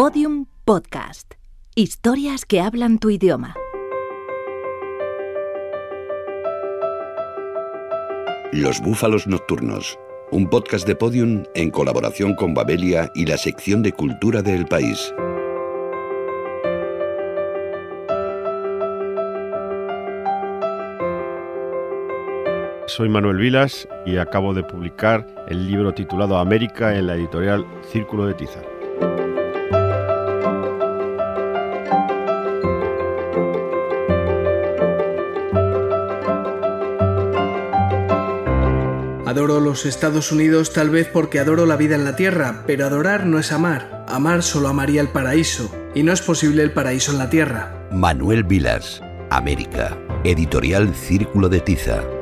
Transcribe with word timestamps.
Podium 0.00 0.46
Podcast. 0.64 1.34
Historias 1.74 2.44
que 2.44 2.60
hablan 2.60 3.00
tu 3.00 3.10
idioma. 3.10 3.56
Los 8.52 8.80
Búfalos 8.80 9.26
Nocturnos. 9.26 9.98
Un 10.30 10.48
podcast 10.48 10.86
de 10.86 10.94
Podium 10.94 11.42
en 11.56 11.72
colaboración 11.72 12.36
con 12.36 12.54
Babelia 12.54 13.10
y 13.16 13.26
la 13.26 13.36
sección 13.36 13.82
de 13.82 13.90
cultura 13.90 14.40
del 14.40 14.66
país. 14.66 15.12
Soy 22.86 23.08
Manuel 23.08 23.38
Vilas 23.38 23.88
y 24.06 24.18
acabo 24.18 24.54
de 24.54 24.62
publicar 24.62 25.26
el 25.48 25.66
libro 25.66 25.92
titulado 25.92 26.38
América 26.38 26.94
en 26.94 27.08
la 27.08 27.16
editorial 27.16 27.66
Círculo 27.90 28.26
de 28.26 28.34
Tiza. 28.34 28.60
Adoro 39.48 39.64
los 39.64 39.86
Estados 39.86 40.30
Unidos 40.30 40.74
tal 40.74 40.90
vez 40.90 41.08
porque 41.10 41.38
adoro 41.38 41.64
la 41.64 41.76
vida 41.76 41.94
en 41.94 42.04
la 42.04 42.16
Tierra, 42.16 42.64
pero 42.66 42.84
adorar 42.84 43.24
no 43.24 43.38
es 43.38 43.50
amar. 43.50 44.04
Amar 44.06 44.42
solo 44.42 44.68
amaría 44.68 45.00
el 45.00 45.08
paraíso, 45.08 45.74
y 45.94 46.02
no 46.02 46.12
es 46.12 46.20
posible 46.20 46.62
el 46.62 46.70
paraíso 46.70 47.12
en 47.12 47.18
la 47.18 47.30
Tierra. 47.30 47.88
Manuel 47.90 48.44
Vilas, 48.44 49.00
América, 49.30 49.96
editorial 50.22 50.94
Círculo 50.94 51.48
de 51.48 51.60
Tiza. 51.60 52.17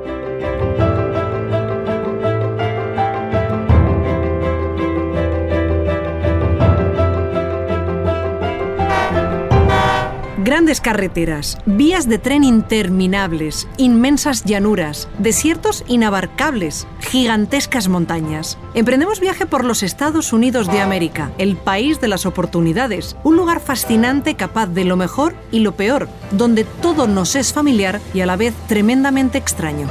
Grandes 10.47 10.81
carreteras, 10.81 11.59
vías 11.67 12.09
de 12.09 12.21
tren 12.21 12.45
interminables, 12.45 13.67
inmensas 13.79 14.45
llanuras, 14.45 15.09
desiertos 15.19 15.83
inabarcables, 15.89 16.87
gigantescas 17.01 17.89
montañas. 17.89 18.57
Emprendemos 18.73 19.19
viaje 19.19 19.47
por 19.47 19.65
los 19.65 19.83
Estados 19.83 20.33
Unidos 20.33 20.71
de 20.71 20.81
América, 20.81 21.33
el 21.39 21.57
país 21.57 22.01
de 22.01 22.07
las 22.07 22.27
oportunidades, 22.27 23.17
un 23.25 23.35
lugar 23.35 23.59
fascinante 23.59 24.37
capaz 24.37 24.69
de 24.69 24.85
lo 24.85 24.97
mejor 24.97 25.35
y 25.51 25.59
lo 25.59 25.75
peor, 25.75 26.09
donde 26.31 26.63
todo 26.63 27.09
nos 27.09 27.35
es 27.35 27.53
familiar 27.53 28.01
y 28.15 28.21
a 28.21 28.27
la 28.27 28.37
vez 28.37 28.55
tremendamente 28.69 29.39
extraño. 29.39 29.89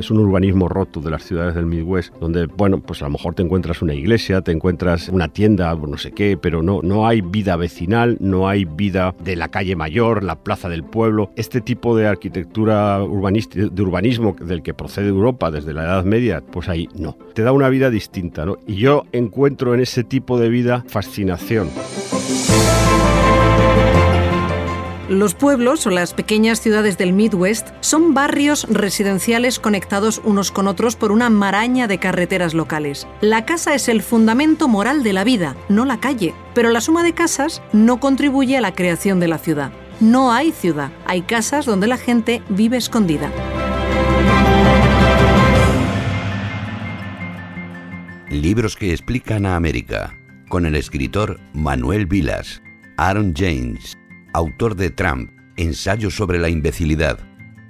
Es 0.00 0.10
un 0.10 0.18
urbanismo 0.18 0.68
roto 0.68 1.00
de 1.00 1.10
las 1.10 1.22
ciudades 1.22 1.54
del 1.54 1.66
Midwest, 1.66 2.14
donde, 2.16 2.46
bueno, 2.46 2.80
pues 2.80 3.02
a 3.02 3.04
lo 3.04 3.12
mejor 3.12 3.34
te 3.34 3.42
encuentras 3.42 3.82
una 3.82 3.94
iglesia, 3.94 4.40
te 4.40 4.50
encuentras 4.50 5.08
una 5.08 5.28
tienda, 5.28 5.74
no 5.74 5.98
sé 5.98 6.12
qué, 6.12 6.36
pero 6.36 6.62
no, 6.62 6.80
no 6.82 7.06
hay 7.06 7.20
vida 7.20 7.56
vecinal, 7.56 8.16
no 8.18 8.48
hay 8.48 8.64
vida 8.64 9.14
de 9.22 9.36
la 9.36 9.48
calle 9.48 9.76
mayor, 9.76 10.24
la 10.24 10.36
plaza 10.36 10.68
del 10.68 10.84
pueblo. 10.84 11.30
Este 11.36 11.60
tipo 11.60 11.96
de 11.96 12.06
arquitectura 12.06 13.02
urbanística, 13.02 13.66
de 13.70 13.82
urbanismo 13.82 14.34
del 14.40 14.62
que 14.62 14.74
procede 14.74 15.08
Europa 15.08 15.50
desde 15.50 15.74
la 15.74 15.84
Edad 15.84 16.04
Media, 16.04 16.40
pues 16.40 16.68
ahí 16.68 16.88
no. 16.96 17.16
Te 17.34 17.42
da 17.42 17.52
una 17.52 17.68
vida 17.68 17.90
distinta, 17.90 18.46
¿no? 18.46 18.58
Y 18.66 18.76
yo 18.76 19.04
encuentro 19.12 19.74
en 19.74 19.80
ese 19.80 20.02
tipo 20.02 20.38
de 20.38 20.48
vida 20.48 20.84
fascinación. 20.88 21.68
Los 25.10 25.34
pueblos 25.34 25.88
o 25.88 25.90
las 25.90 26.14
pequeñas 26.14 26.60
ciudades 26.60 26.96
del 26.96 27.12
Midwest 27.12 27.70
son 27.80 28.14
barrios 28.14 28.64
residenciales 28.70 29.58
conectados 29.58 30.22
unos 30.22 30.52
con 30.52 30.68
otros 30.68 30.94
por 30.94 31.10
una 31.10 31.28
maraña 31.30 31.88
de 31.88 31.98
carreteras 31.98 32.54
locales. 32.54 33.08
La 33.20 33.44
casa 33.44 33.74
es 33.74 33.88
el 33.88 34.02
fundamento 34.02 34.68
moral 34.68 35.02
de 35.02 35.12
la 35.12 35.24
vida, 35.24 35.56
no 35.68 35.84
la 35.84 35.98
calle, 35.98 36.32
pero 36.54 36.70
la 36.70 36.80
suma 36.80 37.02
de 37.02 37.12
casas 37.12 37.60
no 37.72 37.98
contribuye 37.98 38.56
a 38.56 38.60
la 38.60 38.72
creación 38.72 39.18
de 39.18 39.26
la 39.26 39.38
ciudad. 39.38 39.72
No 39.98 40.30
hay 40.32 40.52
ciudad, 40.52 40.92
hay 41.06 41.22
casas 41.22 41.66
donde 41.66 41.88
la 41.88 41.96
gente 41.96 42.40
vive 42.48 42.76
escondida. 42.76 43.32
Libros 48.30 48.76
que 48.76 48.92
explican 48.92 49.44
a 49.44 49.56
América, 49.56 50.16
con 50.48 50.66
el 50.66 50.76
escritor 50.76 51.40
Manuel 51.52 52.06
Vilas, 52.06 52.62
Aaron 52.96 53.34
James, 53.36 53.98
autor 54.32 54.76
de 54.76 54.90
Trump, 54.90 55.30
Ensayo 55.56 56.10
sobre 56.10 56.38
la 56.38 56.48
imbecilidad, 56.48 57.18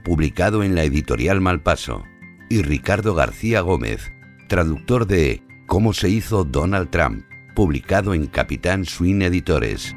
publicado 0.04 0.62
en 0.62 0.74
la 0.74 0.84
editorial 0.84 1.40
Malpaso, 1.40 2.04
y 2.48 2.62
Ricardo 2.62 3.14
García 3.14 3.60
Gómez, 3.60 4.12
traductor 4.48 5.06
de 5.06 5.42
Cómo 5.66 5.92
se 5.92 6.08
hizo 6.08 6.44
Donald 6.44 6.90
Trump, 6.90 7.24
publicado 7.54 8.14
en 8.14 8.26
Capitán 8.26 8.84
Swing 8.84 9.22
Editores. 9.22 9.94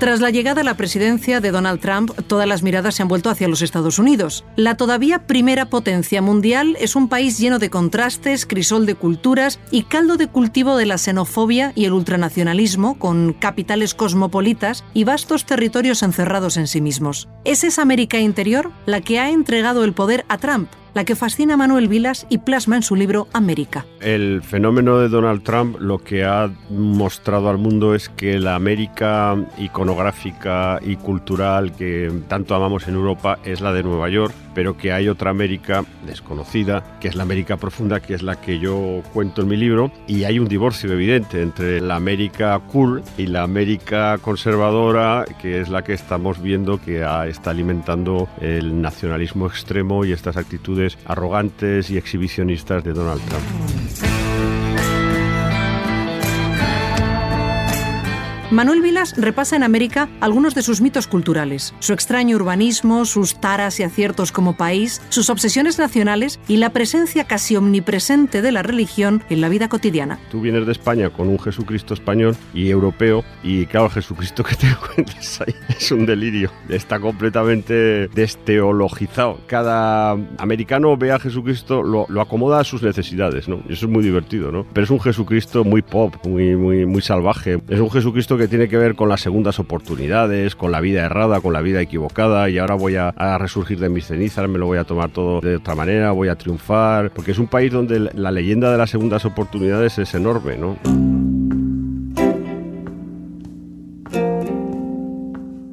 Tras 0.00 0.22
la 0.22 0.30
llegada 0.30 0.62
a 0.62 0.64
la 0.64 0.78
presidencia 0.78 1.40
de 1.40 1.50
Donald 1.50 1.78
Trump, 1.78 2.12
todas 2.26 2.48
las 2.48 2.62
miradas 2.62 2.94
se 2.94 3.02
han 3.02 3.08
vuelto 3.08 3.28
hacia 3.28 3.48
los 3.48 3.60
Estados 3.60 3.98
Unidos. 3.98 4.46
La 4.56 4.78
todavía 4.78 5.26
primera 5.26 5.66
potencia 5.66 6.22
mundial 6.22 6.74
es 6.80 6.96
un 6.96 7.10
país 7.10 7.38
lleno 7.38 7.58
de 7.58 7.68
contrastes, 7.68 8.46
crisol 8.46 8.86
de 8.86 8.94
culturas 8.94 9.60
y 9.70 9.82
caldo 9.82 10.16
de 10.16 10.26
cultivo 10.26 10.78
de 10.78 10.86
la 10.86 10.96
xenofobia 10.96 11.72
y 11.74 11.84
el 11.84 11.92
ultranacionalismo, 11.92 12.98
con 12.98 13.34
capitales 13.34 13.92
cosmopolitas 13.92 14.84
y 14.94 15.04
vastos 15.04 15.44
territorios 15.44 16.02
encerrados 16.02 16.56
en 16.56 16.66
sí 16.66 16.80
mismos. 16.80 17.28
¿Es 17.44 17.62
esa 17.62 17.82
América 17.82 18.20
interior 18.20 18.72
la 18.86 19.02
que 19.02 19.20
ha 19.20 19.28
entregado 19.28 19.84
el 19.84 19.92
poder 19.92 20.24
a 20.30 20.38
Trump? 20.38 20.70
La 20.94 21.04
que 21.04 21.16
fascina 21.16 21.54
a 21.54 21.56
Manuel 21.56 21.88
Vilas 21.88 22.26
y 22.28 22.38
plasma 22.38 22.76
en 22.76 22.82
su 22.82 22.96
libro 22.96 23.28
América. 23.32 23.86
El 24.00 24.42
fenómeno 24.42 24.98
de 24.98 25.08
Donald 25.08 25.42
Trump 25.42 25.76
lo 25.78 25.98
que 25.98 26.24
ha 26.24 26.50
mostrado 26.70 27.48
al 27.48 27.58
mundo 27.58 27.94
es 27.94 28.08
que 28.08 28.38
la 28.38 28.54
América 28.54 29.36
iconográfica 29.58 30.78
y 30.82 30.96
cultural 30.96 31.72
que 31.72 32.10
tanto 32.28 32.54
amamos 32.54 32.88
en 32.88 32.94
Europa 32.94 33.38
es 33.44 33.60
la 33.60 33.72
de 33.72 33.82
Nueva 33.82 34.08
York, 34.08 34.34
pero 34.54 34.76
que 34.76 34.92
hay 34.92 35.08
otra 35.08 35.30
América 35.30 35.84
desconocida, 36.06 36.98
que 37.00 37.08
es 37.08 37.14
la 37.14 37.22
América 37.22 37.56
profunda, 37.56 38.00
que 38.00 38.14
es 38.14 38.22
la 38.22 38.40
que 38.40 38.58
yo 38.58 39.02
cuento 39.12 39.42
en 39.42 39.48
mi 39.48 39.56
libro, 39.56 39.92
y 40.06 40.24
hay 40.24 40.38
un 40.38 40.48
divorcio 40.48 40.92
evidente 40.92 41.42
entre 41.42 41.80
la 41.80 41.96
América 41.96 42.60
cool 42.72 43.02
y 43.16 43.26
la 43.26 43.42
América 43.42 44.18
conservadora, 44.18 45.24
que 45.40 45.60
es 45.60 45.68
la 45.68 45.82
que 45.82 45.92
estamos 45.92 46.40
viendo 46.42 46.80
que 46.80 47.04
está 47.28 47.50
alimentando 47.50 48.28
el 48.40 48.80
nacionalismo 48.80 49.46
extremo 49.46 50.04
y 50.04 50.12
estas 50.12 50.36
actitudes 50.36 50.79
arrogantes 51.04 51.90
y 51.90 51.96
exhibicionistas 51.96 52.82
de 52.84 52.92
Donald 52.92 53.20
Trump. 53.28 54.09
Manuel 58.50 58.82
Vilas 58.82 59.14
repasa 59.16 59.54
en 59.54 59.62
América 59.62 60.08
algunos 60.20 60.56
de 60.56 60.62
sus 60.62 60.80
mitos 60.80 61.06
culturales, 61.06 61.72
su 61.78 61.92
extraño 61.92 62.34
urbanismo, 62.34 63.04
sus 63.04 63.40
taras 63.40 63.78
y 63.78 63.84
aciertos 63.84 64.32
como 64.32 64.56
país, 64.56 65.00
sus 65.08 65.30
obsesiones 65.30 65.78
nacionales 65.78 66.40
y 66.48 66.56
la 66.56 66.70
presencia 66.70 67.28
casi 67.28 67.54
omnipresente 67.54 68.42
de 68.42 68.50
la 68.50 68.64
religión 68.64 69.22
en 69.30 69.40
la 69.40 69.48
vida 69.48 69.68
cotidiana. 69.68 70.18
Tú 70.32 70.40
vienes 70.40 70.66
de 70.66 70.72
España 70.72 71.10
con 71.10 71.28
un 71.28 71.38
Jesucristo 71.38 71.94
español 71.94 72.34
y 72.52 72.70
europeo 72.70 73.22
y 73.44 73.66
claro, 73.66 73.86
el 73.86 73.92
Jesucristo 73.92 74.42
que 74.42 74.56
te 74.56 74.66
encuentras 74.70 75.42
ahí 75.42 75.54
es 75.68 75.92
un 75.92 76.04
delirio, 76.04 76.50
está 76.68 76.98
completamente 76.98 78.08
desteologizado. 78.08 79.38
Cada 79.46 80.10
americano 80.38 80.96
ve 80.96 81.12
a 81.12 81.20
Jesucristo, 81.20 81.84
lo, 81.84 82.04
lo 82.08 82.20
acomoda 82.20 82.58
a 82.58 82.64
sus 82.64 82.82
necesidades, 82.82 83.46
¿no? 83.46 83.62
Eso 83.68 83.86
es 83.86 83.92
muy 83.92 84.02
divertido, 84.02 84.50
¿no? 84.50 84.66
Pero 84.72 84.84
es 84.84 84.90
un 84.90 85.00
Jesucristo 85.00 85.62
muy 85.62 85.82
pop, 85.82 86.16
muy, 86.26 86.56
muy, 86.56 86.84
muy 86.84 87.00
salvaje. 87.00 87.62
Es 87.68 87.78
un 87.78 87.90
Jesucristo 87.92 88.39
que 88.40 88.48
tiene 88.48 88.68
que 88.68 88.78
ver 88.78 88.94
con 88.94 89.10
las 89.10 89.20
segundas 89.20 89.58
oportunidades, 89.58 90.56
con 90.56 90.72
la 90.72 90.80
vida 90.80 91.04
errada, 91.04 91.42
con 91.42 91.52
la 91.52 91.60
vida 91.60 91.82
equivocada 91.82 92.48
y 92.48 92.56
ahora 92.56 92.74
voy 92.74 92.96
a, 92.96 93.12
resurgir 93.38 93.78
de 93.78 93.90
mis 93.90 94.06
cenizas, 94.06 94.48
me 94.48 94.58
lo 94.58 94.64
voy 94.64 94.78
a 94.78 94.84
tomar 94.84 95.10
todo 95.10 95.40
de 95.40 95.56
otra 95.56 95.74
manera, 95.74 96.10
voy 96.12 96.28
a 96.28 96.36
triunfar, 96.36 97.10
porque 97.10 97.32
es 97.32 97.38
un 97.38 97.48
país 97.48 97.70
donde 97.70 98.10
la 98.14 98.30
leyenda 98.30 98.72
de 98.72 98.78
las 98.78 98.90
segundas 98.90 99.26
oportunidades 99.26 99.98
es 99.98 100.14
enorme, 100.14 100.56
¿no? 100.56 101.19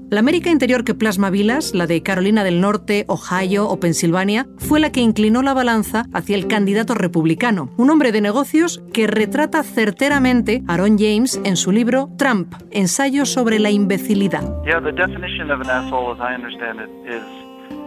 La 0.09 0.21
América 0.21 0.49
interior 0.49 0.85
que 0.85 0.95
plasma 0.95 1.29
Vilas, 1.29 1.75
la 1.75 1.85
de 1.85 2.01
Carolina 2.01 2.45
del 2.45 2.61
Norte, 2.61 3.03
Ohio 3.09 3.67
o 3.67 3.77
Pensilvania, 3.77 4.47
fue 4.57 4.79
la 4.79 4.89
que 4.89 5.01
inclinó 5.01 5.41
la 5.41 5.53
balanza 5.53 6.05
hacia 6.13 6.37
el 6.37 6.47
candidato 6.47 6.93
republicano, 6.93 7.71
un 7.75 7.89
hombre 7.89 8.13
de 8.13 8.21
negocios 8.21 8.81
que 8.93 9.07
retrata 9.07 9.63
certeramente 9.63 10.63
Aaron 10.65 10.97
James 10.97 11.41
en 11.43 11.57
su 11.57 11.73
libro 11.73 12.09
Trump, 12.17 12.53
ensayo 12.71 13.25
sobre 13.25 13.59
la 13.59 13.69
imbecilidad. 13.69 14.43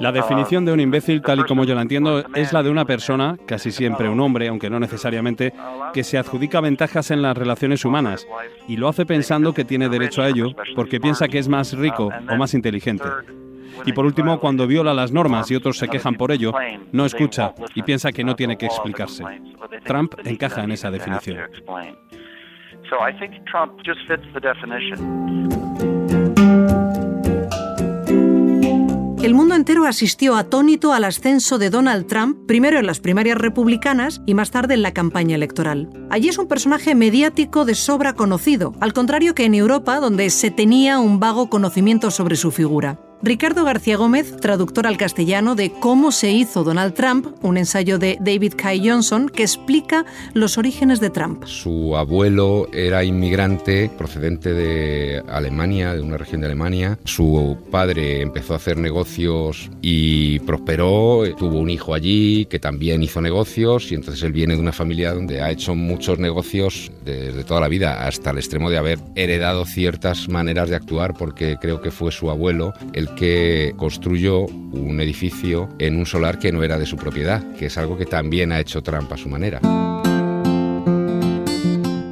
La 0.00 0.12
definición 0.12 0.64
de 0.64 0.72
un 0.72 0.80
imbécil, 0.80 1.20
tal 1.20 1.40
y 1.40 1.44
como 1.44 1.64
yo 1.64 1.74
la 1.74 1.82
entiendo, 1.82 2.24
es 2.34 2.52
la 2.52 2.62
de 2.62 2.70
una 2.70 2.86
persona, 2.86 3.36
casi 3.46 3.70
siempre 3.70 4.08
un 4.08 4.18
hombre, 4.20 4.48
aunque 4.48 4.70
no 4.70 4.80
necesariamente, 4.80 5.52
que 5.92 6.04
se 6.04 6.16
adjudica 6.16 6.60
ventajas 6.60 7.10
en 7.10 7.20
las 7.20 7.36
relaciones 7.36 7.84
humanas 7.84 8.26
y 8.66 8.78
lo 8.78 8.88
hace 8.88 9.04
pensando 9.04 9.52
que 9.52 9.64
tiene 9.64 9.88
derecho 9.90 10.22
a 10.22 10.28
ello 10.28 10.54
porque 10.74 11.00
piensa 11.00 11.28
que 11.28 11.38
es 11.38 11.48
más 11.48 11.74
rico 11.74 12.10
o 12.30 12.36
más 12.36 12.54
inteligente. 12.54 13.04
Y 13.84 13.92
por 13.92 14.06
último, 14.06 14.40
cuando 14.40 14.66
viola 14.66 14.94
las 14.94 15.12
normas 15.12 15.50
y 15.50 15.56
otros 15.56 15.78
se 15.78 15.88
quejan 15.88 16.14
por 16.14 16.32
ello, 16.32 16.52
no 16.92 17.04
escucha 17.04 17.54
y 17.74 17.82
piensa 17.82 18.10
que 18.10 18.24
no 18.24 18.34
tiene 18.34 18.56
que 18.56 18.66
explicarse. 18.66 19.24
Trump 19.84 20.14
encaja 20.24 20.64
en 20.64 20.72
esa 20.72 20.90
definición. 20.90 21.38
El 29.30 29.36
mundo 29.36 29.54
entero 29.54 29.84
asistió 29.84 30.34
atónito 30.34 30.92
al 30.92 31.04
ascenso 31.04 31.58
de 31.58 31.70
Donald 31.70 32.08
Trump, 32.08 32.48
primero 32.48 32.80
en 32.80 32.86
las 32.86 32.98
primarias 32.98 33.38
republicanas 33.38 34.22
y 34.26 34.34
más 34.34 34.50
tarde 34.50 34.74
en 34.74 34.82
la 34.82 34.92
campaña 34.92 35.36
electoral. 35.36 35.88
Allí 36.10 36.28
es 36.28 36.38
un 36.38 36.48
personaje 36.48 36.96
mediático 36.96 37.64
de 37.64 37.76
sobra 37.76 38.14
conocido, 38.14 38.74
al 38.80 38.92
contrario 38.92 39.36
que 39.36 39.44
en 39.44 39.54
Europa, 39.54 40.00
donde 40.00 40.30
se 40.30 40.50
tenía 40.50 40.98
un 40.98 41.20
vago 41.20 41.48
conocimiento 41.48 42.10
sobre 42.10 42.34
su 42.34 42.50
figura. 42.50 42.98
Ricardo 43.22 43.66
García 43.66 43.98
Gómez, 43.98 44.34
traductor 44.38 44.86
al 44.86 44.96
castellano 44.96 45.54
de 45.54 45.70
Cómo 45.70 46.10
se 46.10 46.30
hizo 46.30 46.64
Donald 46.64 46.94
Trump, 46.94 47.26
un 47.42 47.58
ensayo 47.58 47.98
de 47.98 48.16
David 48.18 48.54
Kai 48.56 48.88
Johnson 48.88 49.28
que 49.28 49.42
explica 49.42 50.06
los 50.32 50.56
orígenes 50.56 51.00
de 51.00 51.10
Trump. 51.10 51.44
Su 51.44 51.98
abuelo 51.98 52.66
era 52.72 53.04
inmigrante 53.04 53.90
procedente 53.90 54.54
de 54.54 55.22
Alemania, 55.28 55.92
de 55.92 56.00
una 56.00 56.16
región 56.16 56.40
de 56.40 56.46
Alemania. 56.46 56.98
Su 57.04 57.58
padre 57.70 58.22
empezó 58.22 58.54
a 58.54 58.56
hacer 58.56 58.78
negocios 58.78 59.68
y 59.82 60.38
prosperó, 60.40 61.24
tuvo 61.36 61.58
un 61.58 61.68
hijo 61.68 61.92
allí 61.92 62.46
que 62.46 62.58
también 62.58 63.02
hizo 63.02 63.20
negocios 63.20 63.92
y 63.92 63.96
entonces 63.96 64.22
él 64.22 64.32
viene 64.32 64.54
de 64.54 64.60
una 64.60 64.72
familia 64.72 65.12
donde 65.12 65.42
ha 65.42 65.50
hecho 65.50 65.74
muchos 65.74 66.18
negocios 66.18 66.90
desde 67.04 67.44
toda 67.44 67.60
la 67.60 67.68
vida, 67.68 68.06
hasta 68.06 68.30
el 68.30 68.38
extremo 68.38 68.70
de 68.70 68.78
haber 68.78 68.98
heredado 69.14 69.66
ciertas 69.66 70.26
maneras 70.30 70.70
de 70.70 70.76
actuar 70.76 71.12
porque 71.12 71.58
creo 71.60 71.82
que 71.82 71.90
fue 71.90 72.12
su 72.12 72.30
abuelo 72.30 72.72
el 72.94 73.09
que 73.16 73.74
construyó 73.76 74.40
un 74.46 75.00
edificio 75.00 75.68
en 75.78 75.96
un 75.96 76.06
solar 76.06 76.38
que 76.38 76.52
no 76.52 76.62
era 76.62 76.78
de 76.78 76.86
su 76.86 76.96
propiedad, 76.96 77.42
que 77.54 77.66
es 77.66 77.78
algo 77.78 77.96
que 77.96 78.06
también 78.06 78.52
ha 78.52 78.60
hecho 78.60 78.82
Trump 78.82 79.12
a 79.12 79.16
su 79.16 79.28
manera. 79.28 79.60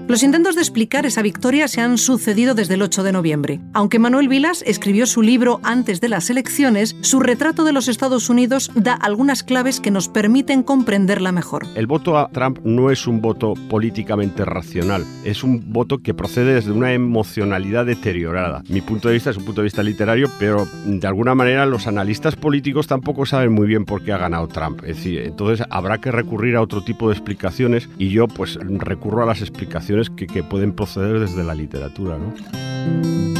Los 0.08 0.22
intentos 0.22 0.54
de 0.54 0.62
explicar 0.62 1.04
esa 1.04 1.20
victoria 1.20 1.68
se 1.68 1.82
han 1.82 1.98
sucedido 1.98 2.54
desde 2.54 2.74
el 2.74 2.82
8 2.82 3.02
de 3.02 3.12
noviembre. 3.12 3.60
Aunque 3.74 3.98
Manuel 3.98 4.28
Vilas 4.28 4.64
escribió 4.66 5.04
su 5.04 5.20
libro 5.20 5.60
antes 5.64 6.00
de 6.00 6.08
las 6.08 6.30
elecciones, 6.30 6.96
su 7.02 7.20
retrato 7.20 7.62
de 7.62 7.74
los 7.74 7.88
Estados 7.88 8.30
Unidos 8.30 8.70
da 8.74 8.94
algunas 8.94 9.42
claves 9.42 9.80
que 9.80 9.90
nos 9.90 10.08
permiten 10.08 10.62
comprenderla 10.62 11.30
mejor. 11.30 11.66
El 11.74 11.86
voto 11.86 12.16
a 12.16 12.30
Trump 12.30 12.60
no 12.64 12.90
es 12.90 13.06
un 13.06 13.20
voto 13.20 13.52
políticamente 13.68 14.46
racional, 14.46 15.04
es 15.24 15.44
un 15.44 15.74
voto 15.74 15.98
que 15.98 16.14
procede 16.14 16.54
desde 16.54 16.72
una 16.72 16.94
emocionalidad 16.94 17.84
deteriorada. 17.84 18.62
Mi 18.70 18.80
punto 18.80 19.08
de 19.08 19.14
vista 19.14 19.28
es 19.28 19.36
un 19.36 19.44
punto 19.44 19.60
de 19.60 19.66
vista 19.66 19.82
literario, 19.82 20.30
pero 20.38 20.66
de 20.86 21.06
alguna 21.06 21.34
manera 21.34 21.66
los 21.66 21.86
analistas 21.86 22.34
políticos 22.34 22.86
tampoco 22.86 23.26
saben 23.26 23.52
muy 23.52 23.66
bien 23.66 23.84
por 23.84 24.02
qué 24.02 24.14
ha 24.14 24.18
ganado 24.18 24.48
Trump. 24.48 24.80
Es 24.84 24.96
decir, 24.96 25.20
entonces 25.20 25.66
habrá 25.68 25.98
que 25.98 26.10
recurrir 26.10 26.56
a 26.56 26.62
otro 26.62 26.82
tipo 26.82 27.10
de 27.10 27.14
explicaciones 27.14 27.90
y 27.98 28.08
yo 28.08 28.26
pues 28.26 28.58
recurro 28.62 29.22
a 29.22 29.26
las 29.26 29.42
explicaciones 29.42 29.97
que, 30.10 30.42
pueden 30.42 30.72
proceder 30.72 31.18
desde 31.18 31.42
la 31.44 31.54
literatura. 31.54 32.18
De 32.18 33.37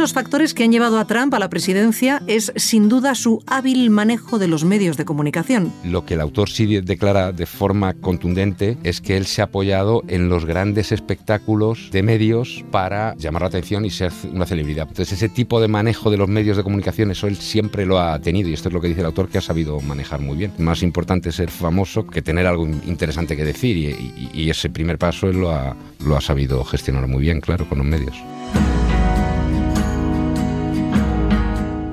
los 0.00 0.12
factores 0.14 0.54
que 0.54 0.64
han 0.64 0.72
llevado 0.72 0.98
a 0.98 1.04
Trump 1.04 1.34
a 1.34 1.38
la 1.38 1.50
presidencia 1.50 2.22
es 2.26 2.52
sin 2.56 2.88
duda 2.88 3.14
su 3.14 3.42
hábil 3.46 3.90
manejo 3.90 4.38
de 4.38 4.48
los 4.48 4.64
medios 4.64 4.96
de 4.96 5.04
comunicación. 5.04 5.72
Lo 5.84 6.06
que 6.06 6.14
el 6.14 6.22
autor 6.22 6.48
sí 6.48 6.80
declara 6.80 7.32
de 7.32 7.44
forma 7.44 7.92
contundente 7.92 8.78
es 8.82 9.02
que 9.02 9.18
él 9.18 9.26
se 9.26 9.42
ha 9.42 9.44
apoyado 9.44 10.02
en 10.08 10.30
los 10.30 10.46
grandes 10.46 10.90
espectáculos 10.90 11.90
de 11.92 12.02
medios 12.02 12.64
para 12.70 13.14
llamar 13.16 13.42
la 13.42 13.48
atención 13.48 13.84
y 13.84 13.90
ser 13.90 14.10
una 14.32 14.46
celebridad. 14.46 14.88
Entonces 14.88 15.12
ese 15.12 15.28
tipo 15.28 15.60
de 15.60 15.68
manejo 15.68 16.10
de 16.10 16.16
los 16.16 16.28
medios 16.28 16.56
de 16.56 16.62
comunicación, 16.62 17.10
eso 17.10 17.26
él 17.26 17.36
siempre 17.36 17.84
lo 17.84 18.00
ha 18.00 18.18
tenido 18.20 18.48
y 18.48 18.54
esto 18.54 18.68
es 18.68 18.72
lo 18.72 18.80
que 18.80 18.88
dice 18.88 19.00
el 19.00 19.06
autor 19.06 19.28
que 19.28 19.36
ha 19.36 19.42
sabido 19.42 19.80
manejar 19.80 20.20
muy 20.20 20.38
bien. 20.38 20.52
Más 20.56 20.82
importante 20.82 21.30
ser 21.30 21.50
famoso 21.50 22.06
que 22.06 22.22
tener 22.22 22.46
algo 22.46 22.66
interesante 22.66 23.36
que 23.36 23.44
decir 23.44 23.76
y, 23.76 24.30
y 24.32 24.48
ese 24.48 24.70
primer 24.70 24.96
paso 24.96 25.28
él 25.28 25.40
lo 25.40 25.50
ha, 25.50 25.76
lo 26.02 26.16
ha 26.16 26.22
sabido 26.22 26.64
gestionar 26.64 27.06
muy 27.06 27.20
bien, 27.20 27.42
claro, 27.42 27.68
con 27.68 27.78
los 27.78 27.86
medios. 27.86 28.16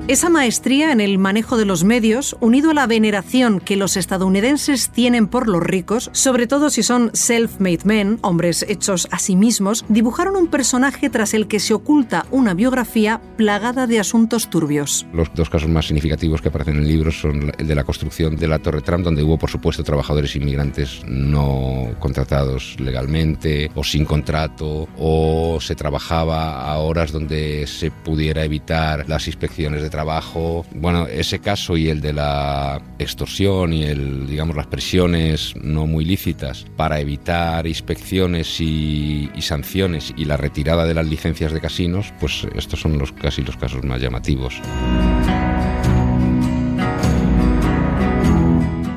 Esa 0.08 0.30
maestría 0.30 0.90
en 0.90 1.02
el 1.02 1.18
manejo 1.18 1.58
de 1.58 1.66
los 1.66 1.84
medios, 1.84 2.34
unido 2.40 2.70
a 2.70 2.74
la 2.74 2.86
veneración 2.86 3.60
que 3.60 3.76
los 3.76 3.98
estadounidenses 3.98 4.88
tienen 4.88 5.26
por 5.26 5.48
los 5.48 5.62
ricos, 5.62 6.08
sobre 6.14 6.46
todo 6.46 6.70
si 6.70 6.82
son 6.82 7.10
self-made 7.12 7.84
men, 7.84 8.18
hombres 8.22 8.64
hechos 8.70 9.06
a 9.10 9.18
sí 9.18 9.36
mismos, 9.36 9.84
dibujaron 9.90 10.36
un 10.36 10.46
personaje 10.46 11.10
tras 11.10 11.34
el 11.34 11.46
que 11.46 11.60
se 11.60 11.74
oculta 11.74 12.24
una 12.30 12.54
biografía 12.54 13.20
plagada 13.36 13.86
de 13.86 14.00
asuntos 14.00 14.48
turbios. 14.48 15.06
Los 15.12 15.28
dos 15.34 15.50
casos 15.50 15.68
más 15.68 15.88
significativos 15.88 16.40
que 16.40 16.48
aparecen 16.48 16.76
en 16.76 16.84
el 16.84 16.88
libro 16.88 17.12
son 17.12 17.52
el 17.58 17.66
de 17.66 17.74
la 17.74 17.84
construcción 17.84 18.34
de 18.34 18.48
la 18.48 18.60
Torre 18.60 18.80
Trump, 18.80 19.04
donde 19.04 19.22
hubo, 19.22 19.36
por 19.36 19.50
supuesto, 19.50 19.84
trabajadores 19.84 20.34
inmigrantes 20.36 21.02
no 21.06 21.90
contratados 21.98 22.80
legalmente 22.80 23.70
o 23.74 23.84
sin 23.84 24.06
contrato, 24.06 24.88
o 24.96 25.58
se 25.60 25.74
trabajaba 25.74 26.62
a 26.62 26.78
horas 26.78 27.12
donde 27.12 27.66
se 27.66 27.90
pudiera 27.90 28.42
evitar 28.42 29.06
las 29.06 29.26
inspecciones 29.26 29.82
de 29.82 29.90
trabajo 29.90 29.97
trabajo. 29.98 30.64
Bueno, 30.76 31.08
ese 31.08 31.40
caso 31.40 31.76
y 31.76 31.88
el 31.88 32.00
de 32.00 32.12
la 32.12 32.80
extorsión 33.00 33.72
y 33.72 33.82
el, 33.82 34.28
digamos, 34.28 34.54
las 34.54 34.68
presiones 34.68 35.54
no 35.60 35.88
muy 35.88 36.04
lícitas 36.04 36.66
para 36.76 37.00
evitar 37.00 37.66
inspecciones 37.66 38.60
y, 38.60 39.28
y 39.34 39.42
sanciones 39.42 40.14
y 40.16 40.24
la 40.24 40.36
retirada 40.36 40.86
de 40.86 40.94
las 40.94 41.08
licencias 41.08 41.52
de 41.52 41.60
casinos, 41.60 42.12
pues 42.20 42.46
estos 42.54 42.78
son 42.78 42.96
los 42.96 43.10
casi 43.10 43.42
los 43.42 43.56
casos 43.56 43.82
más 43.82 44.00
llamativos. 44.00 44.62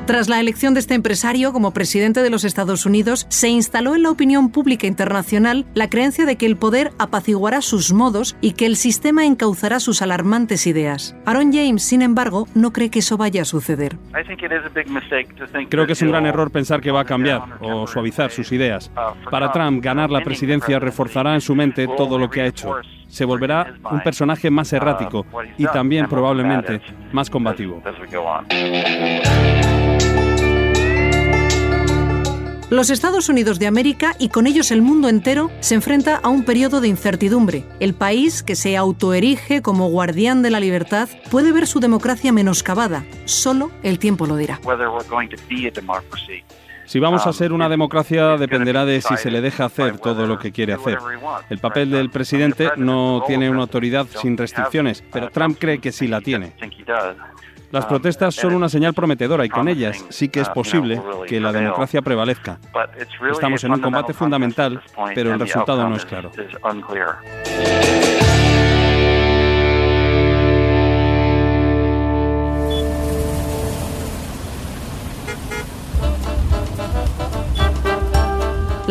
Tras 0.04 0.28
la 0.28 0.40
elección 0.40 0.74
de 0.74 0.80
este 0.80 0.94
empresario 0.94 1.52
como 1.52 1.70
presidente 1.70 2.24
de 2.24 2.30
los 2.30 2.42
Estados 2.42 2.86
Unidos, 2.86 3.24
se 3.28 3.48
instaló 3.48 3.94
en 3.94 4.02
la 4.02 4.10
opinión 4.10 4.50
pública 4.50 4.88
internacional 4.88 5.64
la 5.74 5.88
creencia 5.88 6.26
de 6.26 6.34
que 6.34 6.44
el 6.44 6.56
poder 6.56 6.90
apaciguará 6.98 7.62
sus 7.62 7.92
modos 7.92 8.36
y 8.40 8.54
que 8.54 8.66
el 8.66 8.74
sistema 8.74 9.24
encauzará 9.24 9.78
sus 9.78 10.02
alarmantes 10.02 10.66
ideas. 10.66 11.14
Aaron 11.24 11.52
James, 11.52 11.84
sin 11.84 12.02
embargo, 12.02 12.48
no 12.54 12.72
cree 12.72 12.90
que 12.90 12.98
eso 12.98 13.16
vaya 13.16 13.42
a 13.42 13.44
suceder. 13.44 13.96
Creo 15.68 15.86
que 15.86 15.92
es 15.92 16.02
un 16.02 16.08
gran 16.08 16.26
error 16.26 16.50
pensar 16.50 16.80
que 16.80 16.90
va 16.90 17.02
a 17.02 17.04
cambiar 17.04 17.42
o 17.60 17.86
suavizar 17.86 18.32
sus 18.32 18.50
ideas. 18.50 18.90
Para 19.30 19.52
Trump, 19.52 19.84
ganar 19.84 20.10
la 20.10 20.22
presidencia 20.22 20.80
reforzará 20.80 21.34
en 21.34 21.40
su 21.40 21.54
mente 21.54 21.86
todo 21.86 22.18
lo 22.18 22.28
que 22.28 22.40
ha 22.40 22.46
hecho 22.46 22.74
se 23.12 23.26
volverá 23.26 23.74
un 23.90 24.00
personaje 24.00 24.50
más 24.50 24.72
errático 24.72 25.26
y 25.58 25.66
también 25.66 26.08
probablemente 26.08 26.80
más 27.12 27.28
combativo. 27.28 27.82
Los 32.70 32.88
Estados 32.88 33.28
Unidos 33.28 33.58
de 33.58 33.66
América 33.66 34.14
y 34.18 34.30
con 34.30 34.46
ellos 34.46 34.70
el 34.70 34.80
mundo 34.80 35.10
entero 35.10 35.50
se 35.60 35.74
enfrenta 35.74 36.16
a 36.16 36.30
un 36.30 36.42
periodo 36.42 36.80
de 36.80 36.88
incertidumbre. 36.88 37.66
El 37.80 37.92
país, 37.92 38.42
que 38.42 38.56
se 38.56 38.78
autoerige 38.78 39.60
como 39.60 39.90
guardián 39.90 40.40
de 40.40 40.48
la 40.48 40.58
libertad, 40.58 41.10
puede 41.30 41.52
ver 41.52 41.66
su 41.66 41.80
democracia 41.80 42.32
menoscabada. 42.32 43.04
Solo 43.26 43.70
el 43.82 43.98
tiempo 43.98 44.26
lo 44.26 44.36
dirá. 44.36 44.58
Si 46.92 47.00
vamos 47.00 47.26
a 47.26 47.32
ser 47.32 47.54
una 47.54 47.70
democracia 47.70 48.36
dependerá 48.36 48.84
de 48.84 49.00
si 49.00 49.16
se 49.16 49.30
le 49.30 49.40
deja 49.40 49.64
hacer 49.64 49.98
todo 49.98 50.26
lo 50.26 50.38
que 50.38 50.52
quiere 50.52 50.74
hacer. 50.74 50.98
El 51.48 51.56
papel 51.56 51.90
del 51.90 52.10
presidente 52.10 52.70
no 52.76 53.22
tiene 53.26 53.48
una 53.48 53.62
autoridad 53.62 54.06
sin 54.08 54.36
restricciones, 54.36 55.02
pero 55.10 55.30
Trump 55.30 55.56
cree 55.58 55.78
que 55.78 55.90
sí 55.90 56.06
la 56.06 56.20
tiene. 56.20 56.52
Las 57.70 57.86
protestas 57.86 58.34
son 58.34 58.52
una 58.52 58.68
señal 58.68 58.92
prometedora 58.92 59.46
y 59.46 59.48
con 59.48 59.68
ellas 59.68 60.04
sí 60.10 60.28
que 60.28 60.40
es 60.40 60.50
posible 60.50 61.00
que 61.26 61.40
la 61.40 61.50
democracia 61.50 62.02
prevalezca. 62.02 62.58
Estamos 63.30 63.64
en 63.64 63.72
un 63.72 63.80
combate 63.80 64.12
fundamental, 64.12 64.82
pero 65.14 65.32
el 65.32 65.40
resultado 65.40 65.88
no 65.88 65.96
es 65.96 66.04
claro. 66.04 66.30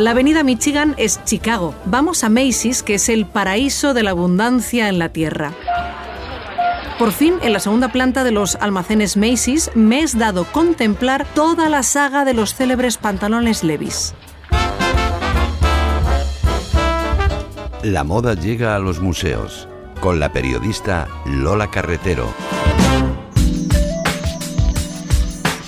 La 0.01 0.12
avenida 0.12 0.43
Michigan 0.43 0.96
es 0.98 1.24
Chicago. 1.25 1.75
Vamos 1.86 2.24
a 2.24 2.29
Macy's, 2.29 2.81
que 2.81 2.96
es 2.96 3.08
el 3.08 3.27
paraíso 3.27 3.93
de 3.93 4.01
la 4.01 4.10
abundancia 4.10 4.89
en 4.89 4.98
la 4.98 5.10
tierra. 5.10 5.53
Por 6.98 7.12
fin, 7.12 7.36
en 7.43 7.53
la 7.53 7.60
segunda 7.60 7.91
planta 7.91 8.24
de 8.24 8.31
los 8.31 8.55
almacenes 8.55 9.15
Macy's, 9.15 9.70
me 9.75 10.01
es 10.01 10.17
dado 10.17 10.46
contemplar 10.46 11.27
toda 11.36 11.70
la 11.70 11.84
saga 11.84 12.25
de 12.25 12.34
los 12.34 12.55
célebres 12.55 12.98
pantalones 12.98 13.63
Levis. 13.63 14.15
La 17.84 18.03
moda 18.03 18.34
llega 18.34 18.75
a 18.75 18.79
los 18.79 19.01
museos 19.01 19.67
con 20.00 20.20
la 20.20 20.34
periodista 20.34 21.08
Lola 21.27 21.70
Carretero. 21.70 22.25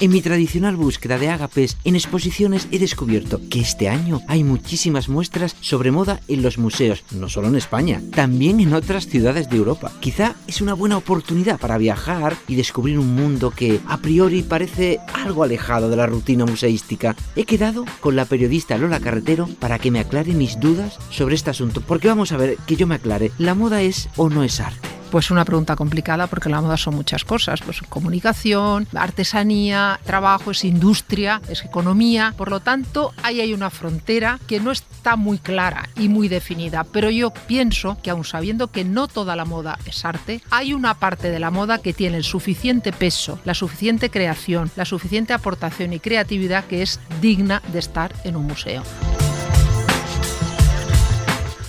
En 0.03 0.11
mi 0.11 0.21
tradicional 0.21 0.75
búsqueda 0.75 1.17
de 1.17 1.29
ágapes 1.29 1.77
en 1.85 1.95
exposiciones 1.95 2.67
he 2.71 2.77
descubierto 2.77 3.39
que 3.49 3.61
este 3.61 3.87
año 3.87 4.19
hay 4.27 4.43
muchísimas 4.43 5.07
muestras 5.07 5.55
sobre 5.61 5.91
moda 5.91 6.19
en 6.27 6.41
los 6.41 6.57
museos, 6.57 7.05
no 7.11 7.29
solo 7.29 7.47
en 7.47 7.55
España, 7.55 8.01
también 8.13 8.59
en 8.59 8.73
otras 8.73 9.07
ciudades 9.07 9.49
de 9.49 9.55
Europa. 9.55 9.93
Quizá 10.01 10.35
es 10.45 10.59
una 10.59 10.73
buena 10.73 10.97
oportunidad 10.97 11.57
para 11.57 11.77
viajar 11.77 12.35
y 12.49 12.55
descubrir 12.55 12.99
un 12.99 13.15
mundo 13.15 13.51
que 13.51 13.79
a 13.87 13.95
priori 13.99 14.41
parece 14.41 14.99
algo 15.13 15.41
alejado 15.41 15.89
de 15.89 15.95
la 15.95 16.05
rutina 16.05 16.45
museística. 16.45 17.15
He 17.37 17.45
quedado 17.45 17.85
con 18.01 18.17
la 18.17 18.25
periodista 18.25 18.77
Lola 18.77 18.99
Carretero 18.99 19.47
para 19.57 19.79
que 19.79 19.89
me 19.89 20.01
aclare 20.01 20.33
mis 20.33 20.59
dudas 20.59 20.99
sobre 21.11 21.35
este 21.35 21.51
asunto, 21.51 21.79
porque 21.79 22.09
vamos 22.09 22.33
a 22.33 22.37
ver 22.37 22.57
que 22.67 22.75
yo 22.75 22.87
me 22.87 22.95
aclare, 22.95 23.31
¿la 23.37 23.55
moda 23.55 23.81
es 23.81 24.09
o 24.17 24.29
no 24.29 24.43
es 24.43 24.59
arte? 24.59 24.92
Pues 25.13 25.29
una 25.29 25.45
pregunta 25.45 25.75
complicada 25.75 26.25
porque 26.25 26.49
la 26.49 26.59
moda 26.59 26.75
son 26.75 26.95
muchas 26.95 27.23
cosas, 27.23 27.61
pues 27.61 27.83
comunicación, 27.83 28.87
artesanía, 28.95 29.99
trabajo, 30.03 30.49
es 30.49 30.65
industria, 30.65 31.39
es 31.47 31.63
economía, 31.63 32.33
por 32.35 32.49
lo 32.49 32.61
tanto 32.61 33.13
ahí 33.21 33.39
hay 33.39 33.53
una 33.53 33.69
frontera 33.69 34.39
que 34.47 34.59
no 34.59 34.71
está 34.71 35.15
muy 35.15 35.37
clara 35.37 35.87
y 35.95 36.09
muy 36.09 36.29
definida, 36.29 36.83
pero 36.83 37.11
yo 37.11 37.31
pienso 37.31 37.95
que 38.01 38.09
aun 38.09 38.23
sabiendo 38.23 38.71
que 38.71 38.85
no 38.85 39.07
toda 39.07 39.35
la 39.35 39.45
moda 39.45 39.77
es 39.85 40.03
arte, 40.03 40.41
hay 40.49 40.73
una 40.73 40.95
parte 40.95 41.29
de 41.29 41.39
la 41.39 41.51
moda 41.51 41.77
que 41.77 41.93
tiene 41.93 42.17
el 42.17 42.23
suficiente 42.23 42.91
peso, 42.91 43.37
la 43.45 43.53
suficiente 43.53 44.09
creación, 44.09 44.71
la 44.75 44.85
suficiente 44.85 45.33
aportación 45.33 45.93
y 45.93 45.99
creatividad 45.99 46.65
que 46.65 46.81
es 46.81 46.99
digna 47.21 47.61
de 47.71 47.77
estar 47.77 48.15
en 48.23 48.35
un 48.35 48.47
museo. 48.47 48.81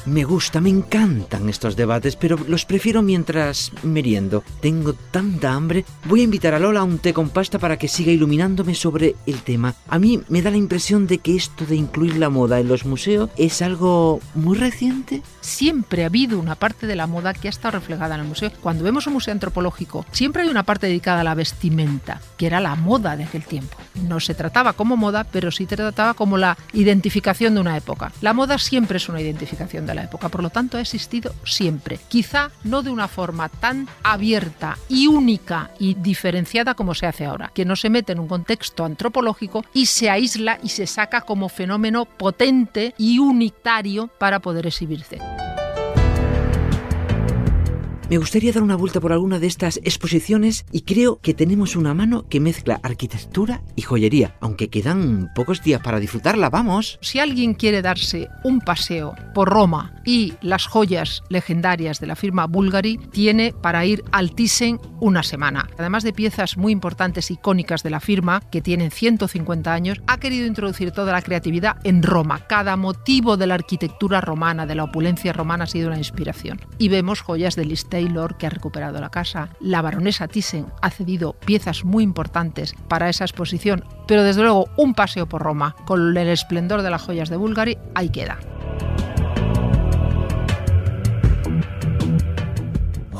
Me 0.06 0.24
gusta, 0.24 0.60
me 0.60 0.68
encantan 0.68 1.48
estos 1.48 1.76
debates, 1.76 2.14
pero 2.16 2.36
los 2.46 2.66
prefiero 2.66 3.00
mientras 3.00 3.72
meriendo. 3.82 4.44
Tengo 4.60 4.92
tanta 4.92 5.54
hambre. 5.54 5.86
Voy 6.04 6.20
a 6.20 6.24
invitar 6.24 6.52
a 6.52 6.58
Lola 6.58 6.80
a 6.80 6.84
un 6.84 6.98
té 6.98 7.14
con 7.14 7.30
pasta 7.30 7.58
para 7.58 7.78
que 7.78 7.88
siga 7.88 8.12
iluminándome 8.12 8.74
sobre 8.74 9.16
el 9.26 9.40
tema. 9.40 9.74
A 9.88 9.98
mí 9.98 10.20
me 10.28 10.42
da 10.42 10.50
la 10.50 10.58
impresión 10.58 11.06
de 11.06 11.18
que 11.18 11.36
esto 11.36 11.64
de 11.64 11.76
incluir 11.76 12.16
la 12.18 12.28
moda 12.28 12.60
en 12.60 12.68
los 12.68 12.84
museos 12.84 13.30
es 13.38 13.62
algo 13.62 14.20
muy 14.34 14.58
reciente. 14.58 15.22
Siempre 15.40 16.02
ha 16.02 16.06
habido 16.06 16.38
una 16.38 16.54
parte 16.54 16.86
de 16.86 16.96
la 16.96 17.06
moda 17.06 17.32
que 17.32 17.48
ha 17.48 17.50
estado 17.50 17.78
reflejada 17.78 18.16
en 18.16 18.20
el 18.20 18.26
museo. 18.26 18.52
Cuando 18.60 18.84
vemos 18.84 19.06
un 19.06 19.14
museo 19.14 19.32
antropológico, 19.32 20.04
siempre 20.12 20.42
hay 20.42 20.48
una 20.48 20.64
parte 20.64 20.86
dedicada 20.86 21.22
a 21.22 21.24
la 21.24 21.34
vestimenta, 21.34 22.20
que 22.36 22.46
era 22.46 22.60
la 22.60 22.74
moda 22.74 23.16
de 23.16 23.24
aquel 23.24 23.44
tiempo. 23.44 23.78
No 23.94 24.20
se 24.20 24.34
trataba 24.34 24.72
como 24.72 24.96
moda, 24.96 25.24
pero 25.24 25.50
sí 25.50 25.66
se 25.66 25.76
trataba 25.76 26.14
como 26.14 26.36
la 26.36 26.56
identificación 26.72 27.54
de 27.54 27.60
una 27.60 27.76
época. 27.76 28.12
La 28.20 28.32
moda 28.32 28.58
siempre 28.58 28.98
es 28.98 29.08
una 29.08 29.20
identificación 29.20 29.86
de 29.86 29.94
la 29.94 30.04
época, 30.04 30.28
por 30.28 30.42
lo 30.42 30.50
tanto 30.50 30.76
ha 30.76 30.80
existido 30.80 31.34
siempre. 31.44 31.98
Quizá 32.08 32.50
no 32.64 32.82
de 32.82 32.90
una 32.90 33.08
forma 33.08 33.48
tan 33.48 33.88
abierta 34.02 34.78
y 34.88 35.06
única 35.06 35.70
y 35.78 35.94
diferenciada 35.94 36.74
como 36.74 36.94
se 36.94 37.06
hace 37.06 37.24
ahora, 37.24 37.50
que 37.54 37.64
no 37.64 37.76
se 37.76 37.90
mete 37.90 38.12
en 38.12 38.20
un 38.20 38.28
contexto 38.28 38.84
antropológico 38.84 39.64
y 39.72 39.86
se 39.86 40.10
aísla 40.10 40.58
y 40.62 40.68
se 40.68 40.86
saca 40.86 41.22
como 41.22 41.48
fenómeno 41.48 42.04
potente 42.04 42.94
y 42.98 43.18
unitario 43.18 44.08
para 44.18 44.40
poder 44.40 44.66
exhibirse. 44.66 45.18
Me 48.10 48.18
gustaría 48.18 48.52
dar 48.52 48.62
una 48.62 48.76
vuelta 48.76 49.00
por 49.00 49.12
alguna 49.12 49.38
de 49.38 49.46
estas 49.46 49.78
exposiciones 49.78 50.66
y 50.70 50.82
creo 50.82 51.20
que 51.22 51.32
tenemos 51.32 51.74
una 51.74 51.94
mano 51.94 52.28
que 52.28 52.38
mezcla 52.38 52.78
arquitectura 52.82 53.62
y 53.76 53.82
joyería, 53.82 54.36
aunque 54.40 54.68
quedan 54.68 55.30
pocos 55.34 55.62
días 55.62 55.80
para 55.80 56.00
disfrutarla, 56.00 56.50
vamos. 56.50 56.98
Si 57.00 57.18
alguien 57.18 57.54
quiere 57.54 57.80
darse 57.80 58.28
un 58.44 58.60
paseo 58.60 59.14
por 59.32 59.48
Roma 59.48 59.94
y 60.04 60.34
las 60.42 60.66
joyas 60.66 61.22
legendarias 61.30 61.98
de 61.98 62.06
la 62.06 62.14
firma 62.14 62.46
Bulgari, 62.46 62.98
tiene 63.10 63.54
para 63.54 63.86
ir 63.86 64.04
al 64.12 64.34
Thyssen 64.34 64.80
una 65.00 65.22
semana. 65.22 65.70
Además 65.78 66.02
de 66.02 66.12
piezas 66.12 66.58
muy 66.58 66.72
importantes, 66.72 67.30
icónicas 67.30 67.82
de 67.82 67.90
la 67.90 68.00
firma, 68.00 68.42
que 68.50 68.60
tienen 68.60 68.90
150 68.90 69.72
años, 69.72 70.02
ha 70.06 70.18
querido 70.18 70.46
introducir 70.46 70.92
toda 70.92 71.12
la 71.12 71.22
creatividad 71.22 71.78
en 71.84 72.02
Roma. 72.02 72.46
Cada 72.46 72.76
motivo 72.76 73.38
de 73.38 73.46
la 73.46 73.54
arquitectura 73.54 74.20
romana, 74.20 74.66
de 74.66 74.74
la 74.74 74.84
opulencia 74.84 75.32
romana, 75.32 75.64
ha 75.64 75.68
sido 75.68 75.88
una 75.88 75.98
inspiración. 75.98 76.60
Y 76.78 76.88
vemos 76.88 77.22
joyas 77.22 77.56
de 77.56 77.64
Taylor, 77.94 78.36
que 78.36 78.48
ha 78.48 78.50
recuperado 78.50 79.00
la 79.00 79.08
casa. 79.08 79.50
La 79.60 79.80
baronesa 79.80 80.26
Thyssen 80.26 80.66
ha 80.82 80.90
cedido 80.90 81.34
piezas 81.34 81.84
muy 81.84 82.02
importantes 82.02 82.74
para 82.88 83.08
esa 83.08 83.22
exposición, 83.22 83.84
pero 84.08 84.24
desde 84.24 84.42
luego 84.42 84.68
un 84.76 84.94
paseo 84.94 85.28
por 85.28 85.42
Roma 85.42 85.76
con 85.86 86.16
el 86.16 86.28
esplendor 86.28 86.82
de 86.82 86.90
las 86.90 87.02
joyas 87.02 87.28
de 87.28 87.36
Bulgari, 87.36 87.78
ahí 87.94 88.08
queda. 88.08 88.40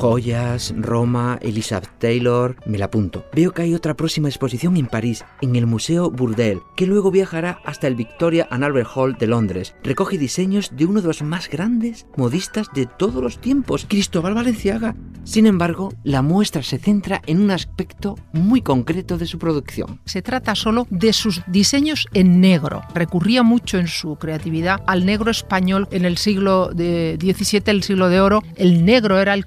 Joyas, 0.04 0.74
Roma, 0.76 1.38
Elizabeth 1.40 1.88
Taylor, 1.98 2.56
me 2.66 2.76
la 2.76 2.84
apunto. 2.84 3.24
Veo 3.32 3.52
que 3.52 3.62
hay 3.62 3.74
otra 3.74 3.94
próxima 3.94 4.28
exposición 4.28 4.76
en 4.76 4.84
París, 4.86 5.24
en 5.40 5.56
el 5.56 5.66
Museo 5.66 6.10
Bourdelle, 6.10 6.60
que 6.76 6.84
luego 6.84 7.10
viajará 7.10 7.58
hasta 7.64 7.86
el 7.86 7.94
Victoria 7.94 8.46
and 8.50 8.64
Albert 8.64 8.90
Hall 8.94 9.16
de 9.16 9.26
Londres. 9.26 9.74
Recoge 9.82 10.18
diseños 10.18 10.76
de 10.76 10.84
uno 10.84 11.00
de 11.00 11.06
los 11.06 11.22
más 11.22 11.48
grandes 11.48 12.06
modistas 12.18 12.66
de 12.74 12.84
todos 12.84 13.22
los 13.22 13.40
tiempos, 13.40 13.86
Cristóbal 13.88 14.34
Valenciaga. 14.34 14.94
Sin 15.24 15.46
embargo, 15.46 15.94
la 16.02 16.20
muestra 16.20 16.62
se 16.62 16.76
centra 16.76 17.22
en 17.24 17.40
un 17.40 17.50
aspecto 17.50 18.18
muy 18.34 18.60
concreto 18.60 19.16
de 19.16 19.24
su 19.24 19.38
producción. 19.38 20.02
Se 20.04 20.20
trata 20.20 20.54
solo 20.54 20.86
de 20.90 21.14
sus 21.14 21.40
diseños 21.46 22.08
en 22.12 22.42
negro. 22.42 22.82
Recurría 22.94 23.42
mucho 23.42 23.78
en 23.78 23.88
su 23.88 24.16
creatividad 24.16 24.82
al 24.86 25.06
negro 25.06 25.30
español 25.30 25.88
en 25.92 26.04
el 26.04 26.18
siglo 26.18 26.72
XVII, 26.74 27.62
el 27.64 27.82
siglo 27.82 28.10
de 28.10 28.20
oro. 28.20 28.42
El 28.56 28.84
negro 28.84 29.18
era 29.18 29.32
el 29.32 29.46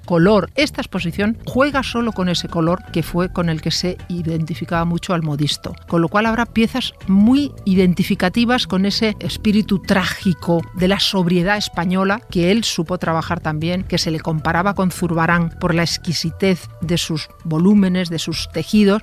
esta 0.54 0.80
exposición 0.80 1.38
juega 1.46 1.82
solo 1.82 2.12
con 2.12 2.28
ese 2.28 2.48
color 2.48 2.82
que 2.92 3.02
fue 3.02 3.32
con 3.32 3.48
el 3.48 3.60
que 3.60 3.70
se 3.70 3.96
identificaba 4.08 4.84
mucho 4.84 5.14
al 5.14 5.22
modisto, 5.22 5.74
con 5.86 6.00
lo 6.00 6.08
cual 6.08 6.26
habrá 6.26 6.46
piezas 6.46 6.94
muy 7.06 7.52
identificativas 7.64 8.66
con 8.66 8.86
ese 8.86 9.16
espíritu 9.20 9.80
trágico 9.80 10.62
de 10.74 10.88
la 10.88 11.00
sobriedad 11.00 11.56
española 11.56 12.20
que 12.30 12.50
él 12.50 12.64
supo 12.64 12.98
trabajar 12.98 13.40
también, 13.40 13.84
que 13.84 13.98
se 13.98 14.10
le 14.10 14.20
comparaba 14.20 14.74
con 14.74 14.90
Zurbarán 14.90 15.50
por 15.60 15.74
la 15.74 15.82
exquisitez 15.82 16.68
de 16.80 16.98
sus 16.98 17.28
volúmenes, 17.44 18.08
de 18.10 18.18
sus 18.18 18.48
tejidos. 18.52 19.02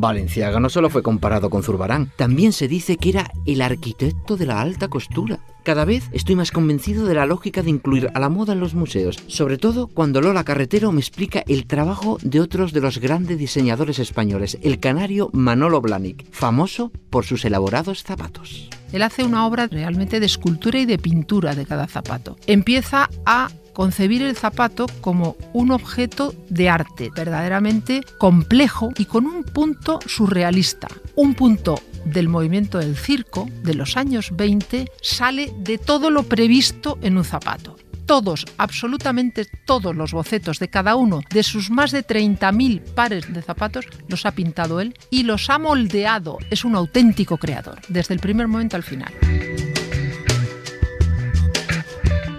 Valenciaga 0.00 0.60
no 0.60 0.68
solo 0.68 0.90
fue 0.90 1.02
comparado 1.02 1.50
con 1.50 1.62
Zurbarán, 1.62 2.10
también 2.16 2.52
se 2.52 2.68
dice 2.68 2.96
que 2.96 3.10
era 3.10 3.30
el 3.46 3.62
arquitecto 3.62 4.36
de 4.36 4.46
la 4.46 4.60
alta 4.60 4.88
costura. 4.88 5.38
Cada 5.62 5.84
vez 5.84 6.08
estoy 6.12 6.34
más 6.34 6.50
convencido 6.50 7.06
de 7.06 7.14
la 7.14 7.26
lógica 7.26 7.62
de 7.62 7.70
incluir 7.70 8.10
a 8.14 8.20
la 8.20 8.28
moda 8.28 8.54
en 8.54 8.60
los 8.60 8.74
museos, 8.74 9.22
sobre 9.26 9.58
todo 9.58 9.86
cuando 9.86 10.20
Lola 10.20 10.44
Carretero 10.44 10.92
me 10.92 11.00
explica 11.00 11.44
el 11.46 11.66
trabajo 11.66 12.18
de 12.22 12.40
otros 12.40 12.72
de 12.72 12.80
los 12.80 12.98
grandes 12.98 13.38
diseñadores 13.38 13.98
españoles, 13.98 14.58
el 14.62 14.80
canario 14.80 15.30
Manolo 15.32 15.80
Blahnik, 15.80 16.30
famoso 16.30 16.90
por 17.10 17.26
sus 17.26 17.44
elaborados 17.44 18.02
zapatos. 18.02 18.70
Él 18.92 19.02
hace 19.02 19.24
una 19.24 19.46
obra 19.46 19.66
realmente 19.66 20.20
de 20.20 20.26
escultura 20.26 20.78
y 20.78 20.86
de 20.86 20.98
pintura 20.98 21.54
de 21.54 21.66
cada 21.66 21.86
zapato. 21.86 22.36
Empieza 22.46 23.10
a 23.26 23.50
concebir 23.78 24.22
el 24.22 24.34
zapato 24.34 24.86
como 25.00 25.36
un 25.52 25.70
objeto 25.70 26.34
de 26.48 26.68
arte 26.68 27.10
verdaderamente 27.14 28.00
complejo 28.18 28.90
y 28.98 29.04
con 29.04 29.24
un 29.24 29.44
punto 29.44 30.00
surrealista, 30.04 30.88
un 31.14 31.34
punto 31.34 31.80
del 32.04 32.28
movimiento 32.28 32.78
del 32.78 32.96
circo 32.96 33.48
de 33.62 33.74
los 33.74 33.96
años 33.96 34.30
20 34.32 34.90
sale 35.00 35.52
de 35.58 35.78
todo 35.78 36.10
lo 36.10 36.24
previsto 36.24 36.98
en 37.02 37.18
un 37.18 37.24
zapato 37.24 37.76
todos, 38.04 38.46
absolutamente 38.56 39.46
todos 39.66 39.94
los 39.94 40.12
bocetos 40.12 40.58
de 40.58 40.68
cada 40.68 40.96
uno 40.96 41.20
de 41.30 41.42
sus 41.42 41.70
más 41.70 41.92
de 41.92 42.04
30.000 42.04 42.80
pares 42.94 43.32
de 43.32 43.42
zapatos 43.42 43.84
los 44.08 44.24
ha 44.24 44.32
pintado 44.32 44.80
él 44.80 44.94
y 45.10 45.24
los 45.24 45.50
ha 45.50 45.58
moldeado. 45.58 46.38
Es 46.50 46.64
un 46.64 46.74
auténtico 46.74 47.36
creador, 47.36 47.80
desde 47.88 48.14
el 48.14 48.20
primer 48.20 48.48
momento 48.48 48.76
al 48.76 48.82
final. 48.82 49.12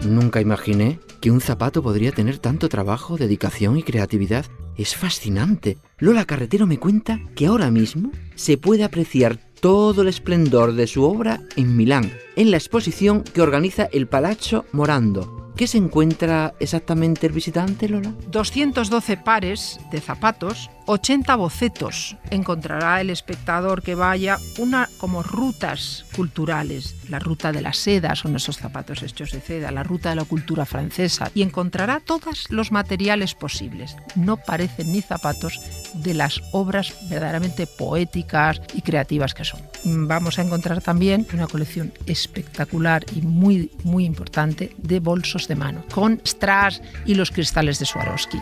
Nunca 0.10 0.42
imaginé 0.42 1.00
que 1.22 1.30
un 1.30 1.40
zapato 1.40 1.84
podría 1.84 2.12
tener 2.12 2.40
tanto 2.40 2.68
trabajo, 2.68 3.16
dedicación 3.16 3.78
y 3.78 3.84
creatividad. 3.84 4.46
Es 4.76 4.96
fascinante. 4.96 5.78
Lola 6.00 6.26
Carretero 6.26 6.66
me 6.66 6.80
cuenta 6.80 7.20
que 7.36 7.46
ahora 7.46 7.70
mismo 7.70 8.12
se 8.36 8.58
puede 8.58 8.84
apreciar 8.84 9.38
todo 9.62 10.02
el 10.02 10.08
esplendor 10.08 10.74
de 10.74 10.88
su 10.88 11.04
obra 11.04 11.42
en 11.56 11.78
Milán, 11.78 12.12
en 12.36 12.50
la 12.50 12.58
exposición 12.58 13.24
que 13.24 13.42
organiza 13.42 13.90
el 13.92 14.08
Palazzo 14.08 14.66
Morando, 14.72 15.40
¿Qué 15.60 15.68
se 15.68 15.78
encuentra 15.78 16.54
exactamente 16.62 17.28
el 17.28 17.34
visitante, 17.34 17.90
Lola? 17.90 18.14
212 18.32 19.18
pares 19.18 19.78
de 19.92 20.00
zapatos, 20.00 20.70
80 20.90 21.36
bocetos. 21.36 22.18
Encontrará 22.32 23.00
el 23.00 23.12
espectador 23.12 23.84
que 23.84 23.94
vaya 23.94 24.40
una 24.58 24.90
como 24.98 25.22
rutas 25.22 26.06
culturales. 26.16 26.96
La 27.10 27.20
ruta 27.20 27.52
de 27.52 27.62
la 27.62 27.74
seda 27.74 28.16
son 28.16 28.36
esos 28.36 28.58
zapatos 28.58 29.04
hechos 29.04 29.32
de 29.32 29.40
seda, 29.40 29.72
la 29.72 29.84
ruta 29.84 30.10
de 30.10 30.16
la 30.16 30.26
cultura 30.26 30.66
francesa 30.66 31.30
y 31.36 31.44
encontrará 31.44 32.00
todos 32.00 32.48
los 32.50 32.72
materiales 32.72 33.36
posibles. 33.36 33.96
No 34.16 34.38
parecen 34.38 34.92
ni 34.92 35.04
zapatos 35.04 35.62
de 35.94 36.16
las 36.16 36.42
obras 36.54 36.96
verdaderamente 37.08 37.68
poéticas 37.68 38.60
y 38.74 38.82
creativas 38.82 39.36
que 39.36 39.46
son. 39.46 39.62
Vamos 39.84 40.40
a 40.40 40.42
encontrar 40.42 40.82
también 40.82 41.28
una 41.34 41.46
colección 41.46 41.94
espectacular 42.08 43.06
y 43.16 43.22
muy 43.22 43.72
muy 43.84 44.06
importante 44.06 44.76
de 44.78 45.00
bolsos 45.00 45.48
de 45.48 45.56
mano, 45.56 45.84
con 45.94 46.20
strass 46.26 46.82
y 47.06 47.14
los 47.14 47.30
cristales 47.30 47.78
de 47.78 47.86
Swarovski. 47.86 48.40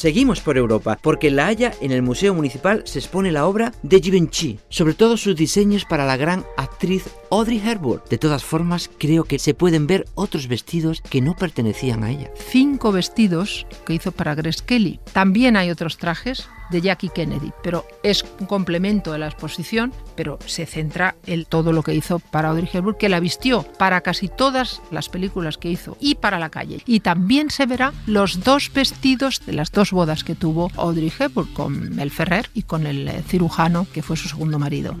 Seguimos 0.00 0.40
por 0.40 0.56
Europa, 0.56 0.98
porque 1.02 1.28
en 1.28 1.36
La 1.36 1.46
Haya, 1.46 1.74
en 1.82 1.92
el 1.92 2.00
Museo 2.00 2.32
Municipal, 2.32 2.82
se 2.86 2.98
expone 3.00 3.30
la 3.30 3.46
obra 3.46 3.74
de 3.82 4.00
Givenchy, 4.00 4.58
sobre 4.70 4.94
todo 4.94 5.18
sus 5.18 5.36
diseños 5.36 5.84
para 5.84 6.06
la 6.06 6.16
gran 6.16 6.46
actriz 6.56 7.04
Audrey 7.30 7.60
Hepburn. 7.62 8.02
De 8.08 8.16
todas 8.16 8.42
formas, 8.42 8.90
creo 8.96 9.24
que 9.24 9.38
se 9.38 9.52
pueden 9.52 9.86
ver 9.86 10.06
otros 10.14 10.48
vestidos 10.48 11.02
que 11.02 11.20
no 11.20 11.36
pertenecían 11.36 12.02
a 12.02 12.10
ella. 12.10 12.30
Cinco 12.34 12.92
vestidos 12.92 13.66
que 13.84 13.92
hizo 13.92 14.10
para 14.10 14.34
Grace 14.34 14.64
Kelly. 14.64 15.00
También 15.12 15.58
hay 15.58 15.70
otros 15.70 15.98
trajes 15.98 16.48
de 16.70 16.80
Jackie 16.80 17.10
Kennedy, 17.10 17.52
pero 17.62 17.84
es 18.02 18.24
un 18.38 18.46
complemento 18.46 19.12
de 19.12 19.18
la 19.18 19.26
exposición, 19.26 19.92
pero 20.14 20.38
se 20.46 20.66
centra 20.66 21.16
en 21.26 21.44
todo 21.44 21.72
lo 21.72 21.82
que 21.82 21.94
hizo 21.94 22.18
para 22.18 22.50
Audrey 22.50 22.68
Hepburn, 22.72 22.96
que 22.98 23.08
la 23.08 23.20
vistió 23.20 23.62
para 23.78 24.00
casi 24.00 24.28
todas 24.28 24.80
las 24.90 25.08
películas 25.08 25.58
que 25.58 25.70
hizo 25.70 25.96
y 26.00 26.16
para 26.16 26.38
la 26.38 26.50
calle. 26.50 26.82
Y 26.86 27.00
también 27.00 27.50
se 27.50 27.66
verá 27.66 27.92
los 28.06 28.44
dos 28.44 28.70
vestidos 28.72 29.42
de 29.46 29.52
las 29.52 29.72
dos 29.72 29.92
bodas 29.92 30.24
que 30.24 30.34
tuvo 30.34 30.70
Audrey 30.76 31.12
Hepburn 31.16 31.52
con 31.54 31.94
Mel 31.94 32.10
Ferrer 32.10 32.50
y 32.54 32.62
con 32.62 32.86
el 32.86 33.08
eh, 33.08 33.22
cirujano 33.26 33.86
que 33.92 34.02
fue 34.02 34.16
su 34.16 34.28
segundo 34.28 34.58
marido. 34.58 34.96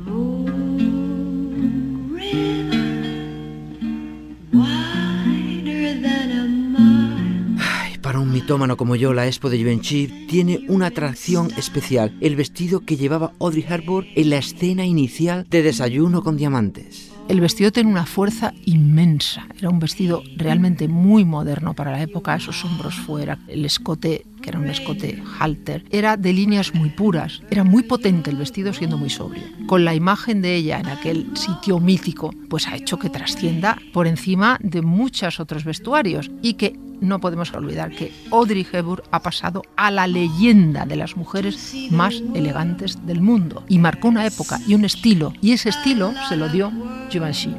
Para 8.10 8.18
un 8.18 8.32
mitómano 8.32 8.76
como 8.76 8.96
yo, 8.96 9.14
la 9.14 9.28
Expo 9.28 9.50
de 9.50 9.58
Givenchy 9.58 10.26
tiene 10.26 10.64
una 10.66 10.86
atracción 10.86 11.52
especial, 11.56 12.12
el 12.20 12.34
vestido 12.34 12.80
que 12.80 12.96
llevaba 12.96 13.34
Audrey 13.38 13.64
Hepburn 13.68 14.08
en 14.16 14.30
la 14.30 14.38
escena 14.38 14.84
inicial 14.84 15.46
de 15.48 15.62
Desayuno 15.62 16.24
con 16.24 16.36
Diamantes. 16.36 17.12
El 17.28 17.40
vestido 17.40 17.70
tiene 17.70 17.88
una 17.88 18.06
fuerza 18.06 18.52
inmensa. 18.64 19.46
Era 19.56 19.68
un 19.68 19.78
vestido 19.78 20.24
realmente 20.36 20.88
muy 20.88 21.24
moderno 21.24 21.74
para 21.74 21.92
la 21.92 22.02
época, 22.02 22.34
esos 22.34 22.64
hombros 22.64 22.96
fuera, 22.96 23.38
el 23.46 23.64
escote, 23.64 24.26
que 24.42 24.48
era 24.48 24.58
un 24.58 24.68
escote 24.68 25.22
halter, 25.38 25.84
era 25.92 26.16
de 26.16 26.32
líneas 26.32 26.74
muy 26.74 26.90
puras. 26.90 27.40
Era 27.48 27.62
muy 27.62 27.84
potente 27.84 28.30
el 28.30 28.36
vestido 28.38 28.72
siendo 28.72 28.98
muy 28.98 29.10
sobrio. 29.10 29.44
Con 29.68 29.84
la 29.84 29.94
imagen 29.94 30.42
de 30.42 30.56
ella 30.56 30.80
en 30.80 30.88
aquel 30.88 31.28
sitio 31.36 31.78
mítico, 31.78 32.34
pues 32.48 32.66
ha 32.66 32.74
hecho 32.74 32.98
que 32.98 33.08
trascienda 33.08 33.78
por 33.92 34.08
encima 34.08 34.58
de 34.60 34.82
muchos 34.82 35.38
otros 35.38 35.62
vestuarios 35.62 36.28
y 36.42 36.54
que 36.54 36.76
no 37.00 37.20
podemos 37.20 37.52
olvidar 37.54 37.90
que 37.90 38.12
Audrey 38.30 38.66
Hepburn 38.70 39.02
ha 39.10 39.20
pasado 39.20 39.62
a 39.76 39.90
la 39.90 40.06
leyenda 40.06 40.86
de 40.86 40.96
las 40.96 41.16
mujeres 41.16 41.74
más 41.90 42.22
elegantes 42.34 43.06
del 43.06 43.20
mundo 43.20 43.64
y 43.68 43.78
marcó 43.78 44.08
una 44.08 44.26
época 44.26 44.58
y 44.66 44.74
un 44.74 44.84
estilo 44.84 45.32
y 45.40 45.52
ese 45.52 45.70
estilo 45.70 46.12
se 46.28 46.36
lo 46.36 46.48
dio 46.48 46.72
Givenchy. 47.10 47.54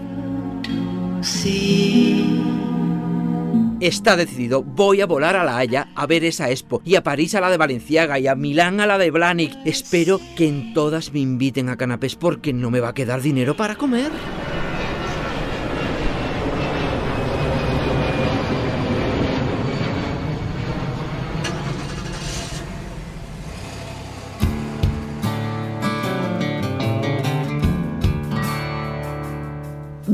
Está 3.81 4.15
decidido, 4.15 4.61
voy 4.61 5.01
a 5.01 5.07
volar 5.07 5.35
a 5.35 5.43
La 5.43 5.57
Haya 5.57 5.87
a 5.95 6.05
ver 6.05 6.23
esa 6.23 6.51
expo, 6.51 6.83
y 6.85 6.95
a 6.95 7.03
París 7.03 7.33
a 7.33 7.41
la 7.41 7.49
de 7.49 7.57
Valenciaga, 7.57 8.19
y 8.19 8.27
a 8.27 8.35
Milán 8.35 8.79
a 8.79 8.85
la 8.85 8.99
de 8.99 9.09
Blahnik. 9.09 9.57
Espero 9.65 10.21
que 10.35 10.47
en 10.47 10.75
todas 10.75 11.13
me 11.13 11.19
inviten 11.19 11.67
a 11.67 11.77
canapés 11.77 12.15
porque 12.15 12.53
no 12.53 12.69
me 12.69 12.79
va 12.79 12.89
a 12.89 12.93
quedar 12.93 13.23
dinero 13.23 13.57
para 13.57 13.75
comer. 13.75 14.11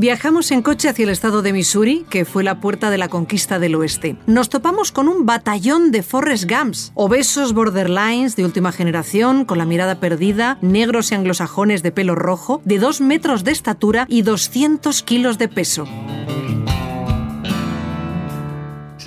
Viajamos 0.07 0.51
en 0.51 0.61
coche 0.61 0.87
hacia 0.87 1.03
el 1.03 1.09
estado 1.09 1.41
de 1.41 1.51
Missouri, 1.51 2.05
que 2.09 2.23
fue 2.23 2.41
la 2.41 2.61
puerta 2.61 2.89
de 2.89 2.97
la 2.97 3.09
conquista 3.09 3.59
del 3.59 3.75
oeste. 3.75 4.15
Nos 4.25 4.47
topamos 4.47 4.93
con 4.93 5.09
un 5.09 5.25
batallón 5.25 5.91
de 5.91 6.01
Forrest 6.01 6.49
Gumps, 6.49 6.93
obesos 6.95 7.51
borderlines 7.51 8.37
de 8.37 8.45
última 8.45 8.71
generación, 8.71 9.43
con 9.43 9.57
la 9.57 9.65
mirada 9.65 9.99
perdida, 9.99 10.59
negros 10.61 11.11
y 11.11 11.15
anglosajones 11.15 11.83
de 11.83 11.91
pelo 11.91 12.15
rojo, 12.15 12.61
de 12.63 12.79
dos 12.79 13.01
metros 13.01 13.43
de 13.43 13.51
estatura 13.51 14.05
y 14.07 14.21
200 14.21 15.03
kilos 15.03 15.37
de 15.37 15.49
peso 15.49 15.85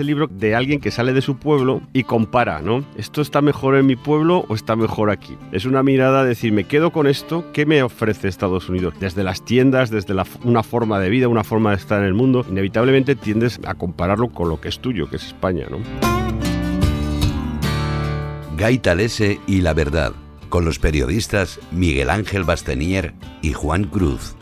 el 0.00 0.06
libro 0.06 0.26
de 0.26 0.54
alguien 0.54 0.80
que 0.80 0.90
sale 0.90 1.12
de 1.12 1.22
su 1.22 1.36
pueblo 1.36 1.82
y 1.92 2.04
compara, 2.04 2.60
¿no? 2.60 2.84
¿Esto 2.96 3.22
está 3.22 3.40
mejor 3.40 3.76
en 3.76 3.86
mi 3.86 3.96
pueblo 3.96 4.44
o 4.48 4.54
está 4.54 4.76
mejor 4.76 5.10
aquí? 5.10 5.36
Es 5.52 5.64
una 5.64 5.82
mirada 5.82 6.22
de 6.22 6.30
decir, 6.30 6.52
me 6.52 6.64
quedo 6.64 6.90
con 6.90 7.06
esto, 7.06 7.44
¿qué 7.52 7.66
me 7.66 7.82
ofrece 7.82 8.28
Estados 8.28 8.68
Unidos? 8.68 8.94
Desde 8.98 9.22
las 9.22 9.44
tiendas, 9.44 9.90
desde 9.90 10.14
una 10.44 10.62
forma 10.62 10.98
de 10.98 11.10
vida, 11.10 11.28
una 11.28 11.44
forma 11.44 11.70
de 11.70 11.76
estar 11.76 12.00
en 12.00 12.06
el 12.06 12.14
mundo, 12.14 12.44
inevitablemente 12.48 13.14
tiendes 13.14 13.60
a 13.66 13.74
compararlo 13.74 14.28
con 14.30 14.48
lo 14.48 14.60
que 14.60 14.68
es 14.68 14.80
tuyo, 14.80 15.08
que 15.08 15.16
es 15.16 15.26
España, 15.26 15.66
¿no? 15.70 15.78
Talese 18.82 19.40
y 19.46 19.62
la 19.62 19.72
verdad, 19.72 20.12
con 20.50 20.64
los 20.64 20.78
periodistas 20.78 21.60
Miguel 21.72 22.10
Ángel 22.10 22.44
Bastenier 22.44 23.14
y 23.40 23.52
Juan 23.52 23.84
Cruz. 23.84 24.36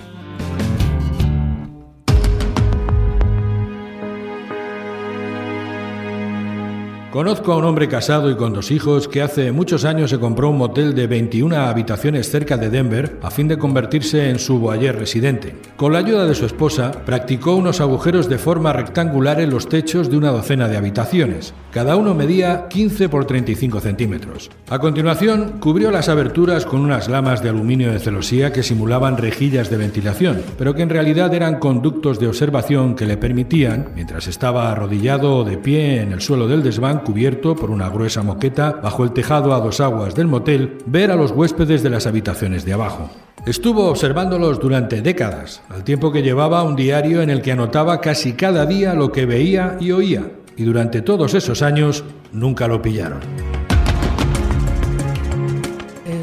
Conozco 7.11 7.53
a 7.53 7.57
un 7.57 7.65
hombre 7.65 7.89
casado 7.89 8.31
y 8.31 8.37
con 8.37 8.53
dos 8.53 8.71
hijos 8.71 9.09
que 9.09 9.23
hace 9.23 9.51
muchos 9.51 9.87
años 9.87 10.11
se 10.11 10.19
compró 10.19 10.51
un 10.51 10.59
motel 10.59 10.95
de 10.95 11.07
21 11.07 11.57
habitaciones 11.57 12.31
cerca 12.31 12.59
de 12.59 12.69
Denver 12.69 13.19
a 13.23 13.31
fin 13.31 13.49
de 13.49 13.57
convertirse 13.57 14.29
en 14.29 14.39
su 14.39 14.59
boyer 14.59 14.95
residente. 14.95 15.55
Con 15.77 15.95
la 15.95 16.01
ayuda 16.01 16.27
de 16.27 16.35
su 16.35 16.45
esposa, 16.45 16.91
practicó 17.07 17.55
unos 17.55 17.81
agujeros 17.81 18.29
de 18.29 18.37
forma 18.37 18.75
rectangular 18.75 19.41
en 19.41 19.49
los 19.49 19.71
techos 19.71 20.11
de 20.11 20.19
una 20.19 20.31
docena 20.31 20.69
de 20.69 20.77
habitaciones. 20.77 21.55
Cada 21.73 21.97
uno 21.97 22.15
medía 22.15 22.69
15 22.69 23.09
por 23.09 23.25
35 23.25 23.81
centímetros. 23.81 24.51
A 24.69 24.79
continuación, 24.79 25.61
cubrió 25.61 25.91
las 25.91 26.11
aberturas 26.11 26.67
con 26.67 26.81
unas 26.83 27.09
lamas 27.09 27.43
de 27.43 27.49
aluminio 27.49 27.91
de 27.91 28.01
celosía 28.01 28.53
que 28.53 28.63
simulaban 28.63 29.17
rejillas 29.17 29.71
de 29.71 29.79
ventilación, 29.79 30.43
pero 30.59 30.75
que 30.75 30.83
en 30.83 30.91
realidad 30.91 31.33
eran 31.33 31.59
conductos 31.59 32.19
de 32.19 32.27
observación 32.27 32.95
que 32.95 33.07
le 33.07 33.17
permitían, 33.17 33.93
mientras 33.95 34.27
estaba 34.27 34.71
arrodillado 34.71 35.39
o 35.39 35.45
de 35.45 35.57
pie 35.57 36.03
en 36.03 36.13
el 36.13 36.21
suelo 36.21 36.47
del 36.47 36.63
desván, 36.63 36.98
cubierto 37.03 37.57
por 37.57 37.71
una 37.71 37.89
gruesa 37.89 38.23
moqueta 38.23 38.81
bajo 38.83 39.05
el 39.05 39.13
tejado 39.13 39.55
a 39.55 39.61
dos 39.61 39.81
aguas 39.81 40.15
del 40.15 40.27
motel, 40.27 40.79
ver 40.87 41.11
a 41.11 41.17
los 41.17 41.31
huéspedes 41.31 41.83
de 41.83 41.91
las 41.91 42.07
habitaciones 42.07 42.65
de 42.65 42.73
abajo. 42.73 43.11
Estuvo 43.47 43.87
observándolos 43.89 44.61
durante 44.61 45.03
décadas, 45.03 45.63
al 45.69 45.85
tiempo 45.85 46.13
que 46.13 46.23
llevaba 46.23 46.63
un 46.63 46.77
diario 46.77 47.23
en 47.23 47.31
el 47.31 47.43
que 47.43 47.53
anotaba 47.53 48.01
casi 48.01 48.33
cada 48.35 48.67
día 48.67 48.95
lo 48.95 49.13
que 49.13 49.27
veía 49.27 49.77
y 49.81 49.93
oía, 49.93 50.33
y 50.57 50.65
durante 50.65 51.03
todos 51.03 51.35
esos 51.35 51.63
años 51.63 52.05
nunca 52.33 52.67
lo 52.69 52.83
pillaron 52.83 53.58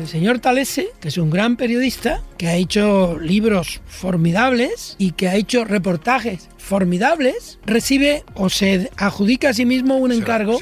el 0.06 0.12
señor 0.12 0.40
Talese, 0.40 0.90
que 1.00 1.08
es 1.08 1.18
un 1.18 1.32
gran 1.32 1.58
periodista, 1.58 2.22
que 2.38 2.48
ha 2.48 2.56
hecho 2.56 3.18
libros 3.20 3.82
formidables 3.88 4.96
y 5.00 5.14
que 5.14 5.28
ha 5.28 5.36
hecho 5.36 5.66
reportajes 5.66 6.48
formidables, 6.60 7.58
recibe 7.66 8.24
o 8.36 8.50
se 8.50 8.92
adjudica 8.98 9.50
a 9.50 9.54
sí 9.54 9.66
mismo 9.66 9.98
un 9.98 10.12
encargo 10.12 10.60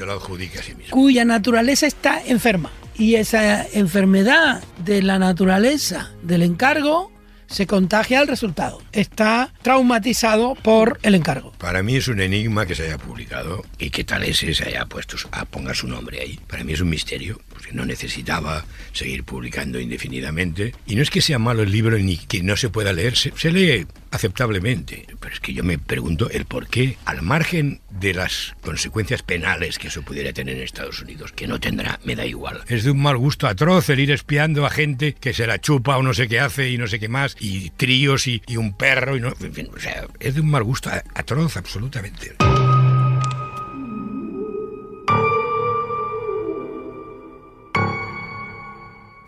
cuya 0.88 1.26
naturaleza 1.26 1.86
está 1.86 2.22
enferma. 2.26 2.70
Y 2.96 3.16
esa 3.16 3.66
enfermedad 3.68 4.62
de 4.82 5.02
la 5.02 5.18
naturaleza 5.18 6.12
del 6.22 6.42
encargo 6.42 7.12
se 7.46 7.66
contagia 7.66 8.20
al 8.20 8.28
resultado. 8.28 8.80
Está 8.92 9.52
traumatizado 9.60 10.54
por 10.54 10.98
el 11.02 11.14
encargo. 11.14 11.52
Para 11.58 11.82
mí 11.82 11.96
es 11.96 12.08
un 12.08 12.20
enigma 12.20 12.64
que 12.64 12.74
se 12.74 12.84
haya 12.84 12.98
publicado 12.98 13.62
y 13.78 13.90
que 13.90 14.04
Talese 14.04 14.54
se 14.54 14.68
haya 14.68 14.86
puesto 14.86 15.16
a 15.32 15.44
ponga 15.44 15.74
su 15.74 15.86
nombre 15.86 16.20
ahí. 16.20 16.40
Para 16.48 16.64
mí 16.64 16.72
es 16.72 16.80
un 16.80 16.88
misterio 16.88 17.40
no 17.72 17.84
necesitaba 17.84 18.64
seguir 18.92 19.24
publicando 19.24 19.80
indefinidamente. 19.80 20.74
Y 20.86 20.96
no 20.96 21.02
es 21.02 21.10
que 21.10 21.20
sea 21.20 21.38
malo 21.38 21.62
el 21.62 21.72
libro 21.72 21.98
ni 21.98 22.16
que 22.16 22.42
no 22.42 22.56
se 22.56 22.68
pueda 22.68 22.92
leer, 22.92 23.16
se, 23.16 23.32
lee 23.50 23.86
aceptablemente. 24.10 25.06
Pero 25.20 25.34
es 25.34 25.40
que 25.40 25.54
yo 25.54 25.64
me 25.64 25.78
pregunto 25.78 26.30
el 26.30 26.44
por 26.44 26.68
qué, 26.68 26.96
al 27.04 27.22
margen 27.22 27.80
de 27.90 28.14
las 28.14 28.54
consecuencias 28.62 29.22
penales 29.22 29.78
que 29.78 29.88
eso 29.88 30.02
pudiera 30.02 30.32
tener 30.32 30.56
en 30.56 30.62
Estados 30.62 31.00
Unidos, 31.00 31.32
que 31.32 31.46
no 31.46 31.60
tendrá, 31.60 32.00
me 32.04 32.16
da 32.16 32.26
igual. 32.26 32.62
Es 32.68 32.84
de 32.84 32.90
un 32.90 33.00
mal 33.00 33.16
gusto 33.16 33.46
atroz 33.46 33.88
el 33.88 34.00
ir 34.00 34.10
espiando 34.10 34.66
a 34.66 34.70
gente 34.70 35.14
que 35.14 35.32
se 35.32 35.46
la 35.46 35.60
chupa 35.60 35.96
o 35.96 36.02
no 36.02 36.14
sé 36.14 36.28
qué 36.28 36.40
hace 36.40 36.70
y 36.70 36.78
no 36.78 36.86
sé 36.86 36.98
qué 36.98 37.08
más, 37.08 37.36
y 37.40 37.70
tríos 37.70 38.26
y, 38.26 38.42
un 38.56 38.76
perro, 38.76 39.16
y 39.16 39.20
no, 39.20 39.32
en 39.40 39.54
fin, 39.54 39.68
o 39.74 39.78
sea, 39.78 40.06
es 40.20 40.34
de 40.34 40.40
un 40.40 40.50
mal 40.50 40.64
gusto 40.64 40.90
atroz 41.14 41.56
absolutamente. 41.56 42.34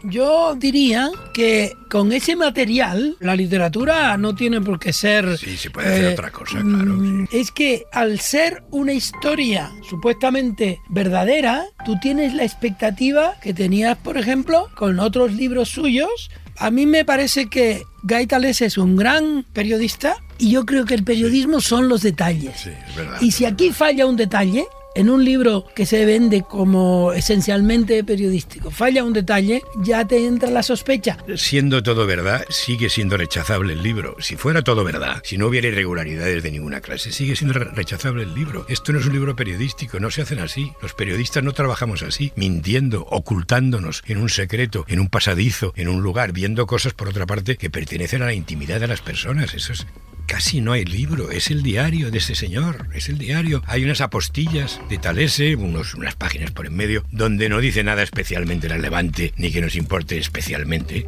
Yo 0.08 0.54
diría 0.54 1.10
que 1.34 1.76
con 1.90 2.12
ese 2.12 2.36
material 2.36 3.16
la 3.20 3.34
literatura 3.34 4.16
no 4.16 4.34
tiene 4.34 4.60
por 4.60 4.78
qué 4.78 4.92
ser... 4.92 5.36
Sí, 5.36 5.56
se 5.56 5.70
puede 5.70 5.88
hacer 5.88 6.04
eh, 6.04 6.12
otra 6.12 6.30
cosa, 6.30 6.60
claro. 6.60 6.94
Mm, 6.94 7.28
es 7.32 7.50
que 7.50 7.84
al 7.92 8.20
ser 8.20 8.62
una 8.70 8.92
historia 8.92 9.70
supuestamente 9.88 10.80
verdadera, 10.88 11.64
tú 11.84 11.98
tienes 12.00 12.34
la 12.34 12.44
expectativa 12.44 13.34
que 13.42 13.52
tenías, 13.52 13.96
por 13.98 14.16
ejemplo, 14.18 14.68
con 14.76 15.00
otros 15.00 15.32
libros 15.34 15.70
suyos. 15.70 16.30
A 16.58 16.70
mí 16.70 16.86
me 16.86 17.04
parece 17.04 17.48
que 17.48 17.82
Gaitales 18.04 18.62
es 18.62 18.78
un 18.78 18.96
gran 18.96 19.44
periodista 19.52 20.16
y 20.38 20.52
yo 20.52 20.64
creo 20.64 20.84
que 20.84 20.94
el 20.94 21.04
periodismo 21.04 21.60
son 21.60 21.88
los 21.88 22.02
detalles. 22.02 22.60
Sí, 22.60 22.70
es 22.88 22.96
verdad, 22.96 23.18
y 23.20 23.32
si 23.32 23.44
aquí 23.44 23.72
falla 23.72 24.06
un 24.06 24.16
detalle, 24.16 24.66
en 24.96 25.10
un 25.10 25.24
libro 25.24 25.66
que 25.74 25.86
se 25.86 26.04
vende 26.04 26.42
como 26.42 27.12
esencialmente 27.12 28.02
periodístico 28.02 28.70
falla 28.70 29.04
un 29.04 29.12
detalle, 29.12 29.62
ya 29.82 30.06
te 30.06 30.26
entra 30.26 30.50
la 30.50 30.62
sospecha. 30.62 31.18
Siendo 31.36 31.82
todo 31.82 32.06
verdad, 32.06 32.44
sigue 32.48 32.88
siendo 32.88 33.16
rechazable 33.16 33.74
el 33.74 33.82
libro. 33.82 34.16
Si 34.20 34.36
fuera 34.36 34.62
todo 34.62 34.84
verdad, 34.84 35.20
si 35.22 35.38
no 35.38 35.46
hubiera 35.46 35.68
irregularidades 35.68 36.42
de 36.42 36.50
ninguna 36.50 36.80
clase, 36.80 37.12
sigue 37.12 37.36
siendo 37.36 37.58
rechazable 37.58 38.22
el 38.22 38.34
libro. 38.34 38.66
Esto 38.68 38.92
no 38.92 38.98
es 38.98 39.06
un 39.06 39.12
libro 39.12 39.36
periodístico, 39.36 40.00
no 40.00 40.10
se 40.10 40.22
hacen 40.22 40.38
así. 40.38 40.72
Los 40.80 40.94
periodistas 40.94 41.44
no 41.44 41.52
trabajamos 41.52 42.02
así, 42.02 42.32
mintiendo, 42.34 43.06
ocultándonos 43.10 44.02
en 44.06 44.18
un 44.18 44.30
secreto, 44.30 44.84
en 44.88 45.00
un 45.00 45.08
pasadizo, 45.08 45.72
en 45.76 45.88
un 45.88 46.02
lugar, 46.02 46.32
viendo 46.32 46.66
cosas 46.66 46.94
por 46.94 47.08
otra 47.08 47.26
parte 47.26 47.56
que 47.56 47.70
pertenecen 47.70 48.22
a 48.22 48.26
la 48.26 48.34
intimidad 48.34 48.80
de 48.80 48.88
las 48.88 49.02
personas. 49.02 49.54
Eso 49.54 49.72
es 49.72 49.86
casi 50.26 50.60
no 50.60 50.72
hay 50.72 50.84
libro, 50.84 51.30
es 51.30 51.50
el 51.50 51.62
diario 51.62 52.10
de 52.10 52.18
ese 52.18 52.34
señor, 52.34 52.88
es 52.92 53.08
el 53.08 53.18
diario. 53.18 53.62
Hay 53.66 53.84
unas 53.84 54.00
apostillas 54.00 54.80
de 54.90 54.98
Talese, 54.98 55.56
unos, 55.56 55.94
unas 55.94 56.16
páginas 56.16 56.50
por 56.50 56.66
en 56.66 56.74
medio, 56.74 57.04
donde 57.10 57.48
no 57.48 57.60
dice 57.60 57.84
nada 57.84 58.02
especialmente 58.02 58.68
relevante 58.68 59.32
ni 59.36 59.50
que 59.50 59.60
nos 59.60 59.76
importe 59.76 60.18
especialmente. 60.18 61.06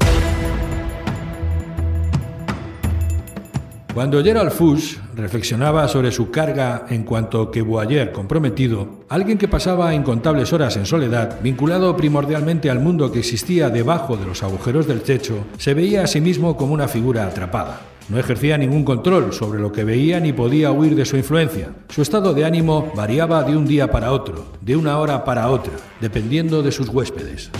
Cuando 3.92 4.22
Gerald 4.22 4.52
Fuchs 4.52 5.00
reflexionaba 5.16 5.88
sobre 5.88 6.12
su 6.12 6.30
carga 6.30 6.86
en 6.88 7.02
cuanto 7.02 7.50
que 7.50 7.62
Boyer 7.62 8.12
comprometido, 8.12 9.00
alguien 9.08 9.38
que 9.38 9.48
pasaba 9.48 9.92
incontables 9.92 10.52
horas 10.52 10.76
en 10.76 10.86
soledad, 10.86 11.40
vinculado 11.42 11.96
primordialmente 11.96 12.70
al 12.70 12.78
mundo 12.78 13.10
que 13.10 13.18
existía 13.18 13.70
debajo 13.70 14.16
de 14.16 14.26
los 14.26 14.44
agujeros 14.44 14.86
del 14.86 15.00
techo, 15.00 15.46
se 15.56 15.74
veía 15.74 16.04
a 16.04 16.06
sí 16.06 16.20
mismo 16.20 16.56
como 16.56 16.74
una 16.74 16.86
figura 16.86 17.26
atrapada. 17.26 17.80
No 18.08 18.18
ejercía 18.18 18.56
ningún 18.56 18.84
control 18.84 19.34
sobre 19.34 19.60
lo 19.60 19.70
que 19.70 19.84
veía 19.84 20.18
ni 20.18 20.32
podía 20.32 20.72
huir 20.72 20.94
de 20.94 21.04
su 21.04 21.18
influencia. 21.18 21.74
Su 21.90 22.00
estado 22.00 22.32
de 22.32 22.46
ánimo 22.46 22.90
variaba 22.96 23.42
de 23.42 23.54
un 23.54 23.66
día 23.66 23.90
para 23.90 24.12
otro, 24.12 24.46
de 24.62 24.76
una 24.76 24.98
hora 24.98 25.24
para 25.24 25.50
otra, 25.50 25.74
dependiendo 26.00 26.62
de 26.62 26.72
sus 26.72 26.88
huéspedes. 26.88 27.50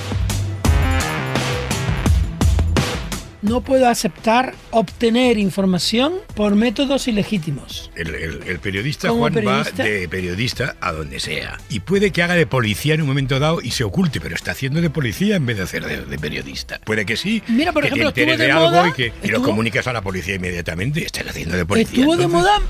No 3.49 3.63
puedo 3.63 3.89
aceptar 3.89 4.55
obtener 4.71 5.39
información 5.39 6.15
por 6.35 6.55
métodos 6.55 7.09
ilegítimos. 7.09 7.91
El, 7.95 8.59
periodista 8.61 9.11
Juan 9.11 9.35
va 9.35 9.65
de 9.65 10.09
periodista 10.09 10.77
a 10.81 10.93
donde 10.93 11.21
sea. 11.21 11.59
Y 11.69 11.81
puede 11.81 12.11
que 12.11 12.23
haga 12.23 12.35
de 12.35 12.47
policía 12.47 12.95
en 12.95 13.03
un 13.03 13.09
momento 13.09 13.39
dado 13.39 13.61
y 13.63 13.71
se 13.71 13.85
oculte, 13.85 14.21
pero 14.21 14.35
está 14.35 14.53
haciendo 14.53 14.81
de 14.81 14.91
policía 14.91 15.37
en 15.37 15.47
vez 15.47 15.57
de 15.57 15.63
hacer 15.63 16.07
de, 16.07 16.19
periodista. 16.19 16.81
Puede 16.85 17.07
que 17.07 17.17
sí. 17.17 17.43
Mira, 17.49 17.73
por 17.73 17.83
que 17.83 17.89
ejemplo, 17.89 18.13
te 18.13 18.27
de, 18.27 18.53
algo 18.53 18.87
y 18.87 18.93
que 18.93 19.13
lo 19.29 19.43
comunicas 19.43 19.87
a 19.87 19.93
la 19.93 20.03
policía 20.03 20.35
inmediatamente. 20.35 21.05
Estás 21.05 21.27
haciendo 21.29 21.57
de 21.57 21.65
policía. 21.65 22.01
Estuvo 22.01 22.17
de 22.17 22.27
moda 22.27 22.61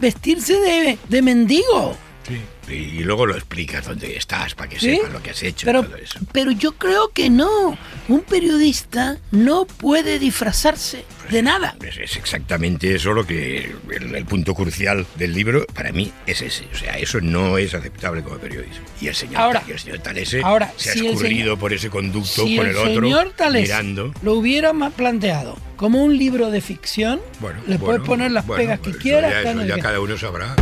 vestirse 0.00 0.54
de, 0.54 0.98
de 1.08 1.22
mendigo. 1.22 1.96
Sí. 2.26 2.40
Y 2.70 3.02
luego 3.04 3.26
lo 3.26 3.34
explicas 3.34 3.86
dónde 3.86 4.16
estás 4.16 4.54
para 4.54 4.68
que 4.68 4.80
sepan 4.80 5.12
lo 5.12 5.22
que 5.22 5.30
has 5.30 5.42
hecho. 5.42 5.66
Pero, 5.66 5.82
todo 5.82 5.96
eso. 5.96 6.18
pero 6.32 6.50
yo 6.50 6.72
creo 6.72 7.10
que 7.10 7.30
no. 7.30 7.78
Un 8.08 8.22
periodista 8.22 9.18
no 9.30 9.66
puede 9.66 10.18
disfrazarse 10.18 11.04
de 11.30 11.42
nada. 11.42 11.76
Es, 11.82 12.16
exactamente 12.16 12.94
eso 12.94 13.12
lo 13.12 13.26
que 13.26 13.74
el, 13.90 14.24
punto 14.24 14.54
crucial 14.54 15.06
del 15.16 15.34
libro 15.34 15.66
para 15.74 15.92
mí 15.92 16.12
es 16.26 16.42
ese. 16.42 16.66
O 16.72 16.76
sea, 16.76 16.98
eso 16.98 17.20
no 17.20 17.58
es 17.58 17.74
aceptable 17.74 18.22
como 18.22 18.36
periodismo. 18.38 18.84
Y 19.00 19.08
el 19.08 19.14
señor, 19.14 19.40
ahora, 19.40 19.62
el 19.68 19.78
señor 19.78 19.98
Talese 19.98 20.40
ahora, 20.42 20.72
se 20.76 20.90
ha 20.90 20.92
si 20.94 21.06
escurrido 21.06 21.56
por 21.58 21.72
ese 21.72 21.90
conducto 21.90 22.44
si 22.44 22.56
con 22.56 22.66
el, 22.66 22.76
otro. 22.76 23.02
señor 23.02 23.32
Talese 23.36 23.72
mirando. 23.72 24.12
lo 24.22 24.34
hubiera 24.34 24.72
planteado 24.90 25.58
como 25.76 26.02
un 26.02 26.16
libro 26.16 26.50
de 26.50 26.60
ficción, 26.60 27.20
bueno, 27.40 27.60
le 27.66 27.78
puedes 27.78 28.02
poner 28.02 28.32
las 28.32 28.46
bueno, 28.46 28.62
pegas 28.62 28.80
que 28.80 28.92
quieras. 28.92 29.32
Ya, 29.44 29.50
eso 29.50 29.64
ya 29.64 29.78
cada 29.78 30.00
uno 30.00 30.18
sabrá. 30.18 30.56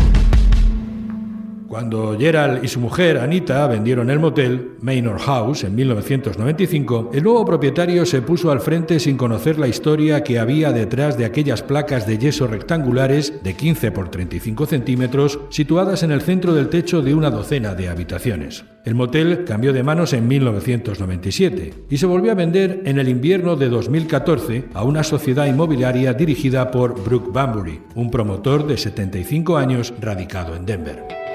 Cuando 1.68 2.16
Gerald 2.16 2.62
y 2.62 2.68
su 2.68 2.78
mujer, 2.78 3.18
Anita, 3.18 3.66
vendieron 3.66 4.08
el 4.10 4.20
motel 4.20 4.76
Manor 4.80 5.18
House 5.18 5.64
en 5.64 5.74
1995, 5.74 7.10
el 7.12 7.24
nuevo 7.24 7.44
propietario 7.44 8.06
se 8.06 8.22
puso 8.22 8.52
al 8.52 8.60
frente 8.60 9.00
sin 9.00 9.16
conocer 9.16 9.58
la 9.58 9.66
historia 9.66 10.22
que 10.22 10.38
había 10.38 10.70
detrás 10.70 11.18
de 11.18 11.24
aquellas 11.24 11.62
placas 11.62 12.06
de 12.06 12.18
yeso 12.18 12.46
rectangulares 12.46 13.42
de 13.42 13.54
15 13.54 13.90
por 13.90 14.10
35 14.10 14.66
centímetros 14.66 15.40
situadas 15.50 16.04
en 16.04 16.12
el 16.12 16.20
centro 16.20 16.54
del 16.54 16.68
techo 16.68 17.02
de 17.02 17.14
una 17.14 17.30
docena 17.30 17.74
de 17.74 17.88
habitaciones. 17.88 18.64
El 18.84 18.94
motel 18.94 19.44
cambió 19.44 19.72
de 19.72 19.82
manos 19.82 20.12
en 20.12 20.28
1997 20.28 21.74
y 21.90 21.96
se 21.96 22.06
volvió 22.06 22.30
a 22.30 22.36
vender 22.36 22.82
en 22.84 23.00
el 23.00 23.08
invierno 23.08 23.56
de 23.56 23.68
2014 23.68 24.66
a 24.72 24.84
una 24.84 25.02
sociedad 25.02 25.46
inmobiliaria 25.46 26.12
dirigida 26.12 26.70
por 26.70 27.02
Brooke 27.02 27.32
Bambury, 27.32 27.80
un 27.96 28.12
promotor 28.12 28.68
de 28.68 28.76
75 28.76 29.56
años 29.56 29.92
radicado 30.00 30.54
en 30.54 30.64
Denver. 30.64 31.25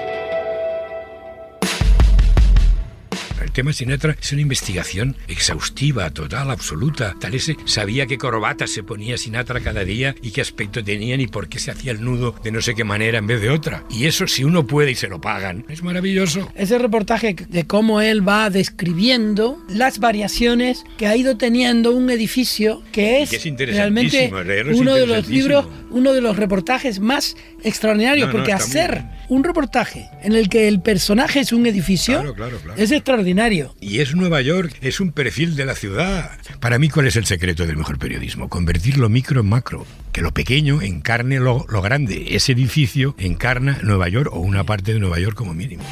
El 3.52 3.56
tema 3.56 3.74
Sinatra 3.74 4.16
es 4.18 4.32
una 4.32 4.40
investigación 4.40 5.14
exhaustiva, 5.28 6.08
total, 6.08 6.50
absoluta. 6.50 7.14
Talese 7.20 7.54
sabía 7.66 8.06
qué 8.06 8.16
corbata 8.16 8.66
se 8.66 8.82
ponía 8.82 9.18
Sinatra 9.18 9.60
cada 9.60 9.84
día 9.84 10.14
y 10.22 10.30
qué 10.30 10.40
aspecto 10.40 10.82
tenían 10.82 11.20
y 11.20 11.26
por 11.26 11.50
qué 11.50 11.58
se 11.58 11.70
hacía 11.70 11.92
el 11.92 12.02
nudo 12.02 12.34
de 12.42 12.50
no 12.50 12.62
sé 12.62 12.74
qué 12.74 12.84
manera 12.84 13.18
en 13.18 13.26
vez 13.26 13.42
de 13.42 13.50
otra. 13.50 13.84
Y 13.90 14.06
eso, 14.06 14.26
si 14.26 14.42
uno 14.42 14.66
puede 14.66 14.92
y 14.92 14.94
se 14.94 15.08
lo 15.08 15.20
pagan, 15.20 15.66
es 15.68 15.82
maravilloso. 15.82 16.50
Ese 16.54 16.78
reportaje 16.78 17.36
de 17.46 17.66
cómo 17.66 18.00
él 18.00 18.26
va 18.26 18.48
describiendo 18.48 19.62
las 19.68 19.98
variaciones 19.98 20.82
que 20.96 21.06
ha 21.06 21.14
ido 21.14 21.36
teniendo 21.36 21.92
un 21.92 22.08
edificio 22.08 22.82
que 22.90 23.20
es, 23.20 23.28
que 23.28 23.36
es 23.36 23.44
realmente 23.74 24.32
uno 24.72 24.94
de 24.94 25.06
los 25.06 25.28
libros, 25.28 25.66
uno 25.90 26.14
de 26.14 26.22
los 26.22 26.38
reportajes 26.38 27.00
más 27.00 27.36
extraordinarios, 27.62 28.28
No, 28.28 28.32
no, 28.32 28.38
porque 28.38 28.54
muy 28.54 28.62
hacer 28.62 29.04
un 29.28 29.44
reportaje 29.44 30.08
en 30.22 30.32
el 30.32 30.48
que 30.48 30.68
el 30.68 30.80
personaje 30.80 31.40
es 31.40 31.52
un 31.52 31.66
edificio 31.66 32.20
Claro, 32.20 32.34
claro, 32.34 32.58
claro. 32.58 32.80
es 32.80 32.90
extraordinario. 32.90 33.41
Y 33.80 33.98
es 33.98 34.14
Nueva 34.14 34.40
York, 34.40 34.76
es 34.82 35.00
un 35.00 35.10
perfil 35.10 35.56
de 35.56 35.66
la 35.66 35.74
ciudad. 35.74 36.30
Para 36.60 36.78
mí, 36.78 36.88
¿cuál 36.88 37.08
es 37.08 37.16
el 37.16 37.26
secreto 37.26 37.66
del 37.66 37.76
mejor 37.76 37.98
periodismo? 37.98 38.48
Convertir 38.48 38.98
lo 38.98 39.08
micro 39.08 39.40
en 39.40 39.48
macro. 39.48 39.84
Que 40.12 40.20
lo 40.20 40.32
pequeño 40.32 40.80
encarne 40.80 41.40
lo, 41.40 41.64
grande. 41.64 42.36
Ese 42.36 42.52
edificio 42.52 43.16
encarna 43.18 43.80
Nueva 43.82 44.08
York 44.08 44.30
o 44.32 44.38
una 44.38 44.62
parte 44.62 44.94
de 44.94 45.00
Nueva 45.00 45.18
York 45.18 45.36
como 45.36 45.54
mínimo. 45.54 45.82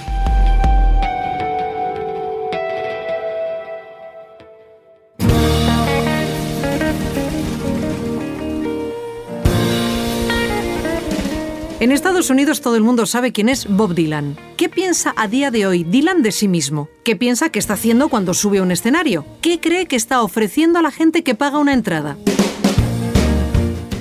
En 11.81 11.93
Estados 11.93 12.29
Unidos 12.29 12.61
todo 12.61 12.77
el 12.77 12.83
mundo 12.83 13.07
sabe 13.07 13.33
quién 13.33 13.49
es 13.49 13.67
Bob 13.67 13.95
Dylan. 13.95 14.37
¿Qué 14.59 14.69
piensa 14.69 15.15
a 15.17 15.29
día 15.29 15.51
de 15.51 15.67
hoy 15.67 15.83
Dylan 15.83 16.23
de 16.23 16.31
sí 16.31 16.47
mismo? 16.47 16.91
¿Qué 17.05 17.17
piensa 17.17 17.49
que 17.49 17.59
está 17.59 17.73
haciendo 17.73 18.11
cuando 18.11 18.35
sube 18.35 18.59
a 18.59 18.63
un 18.63 18.71
escenario? 18.71 19.25
¿Qué 19.41 19.61
cree 19.61 19.87
que 19.87 19.97
está 19.97 20.21
ofreciendo 20.21 20.79
a 20.79 20.83
la 20.83 20.91
gente 20.91 21.25
que 21.25 21.35
paga 21.35 21.59
una 21.59 21.73
entrada? 21.73 22.19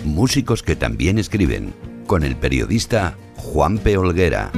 Músicos 0.03 0.61
que 0.61 0.75
también 0.75 1.17
escriben, 1.17 1.73
con 2.05 2.23
el 2.23 2.35
periodista 2.35 3.17
Juan 3.37 3.77
P. 3.77 3.95
Olguera. 3.95 4.51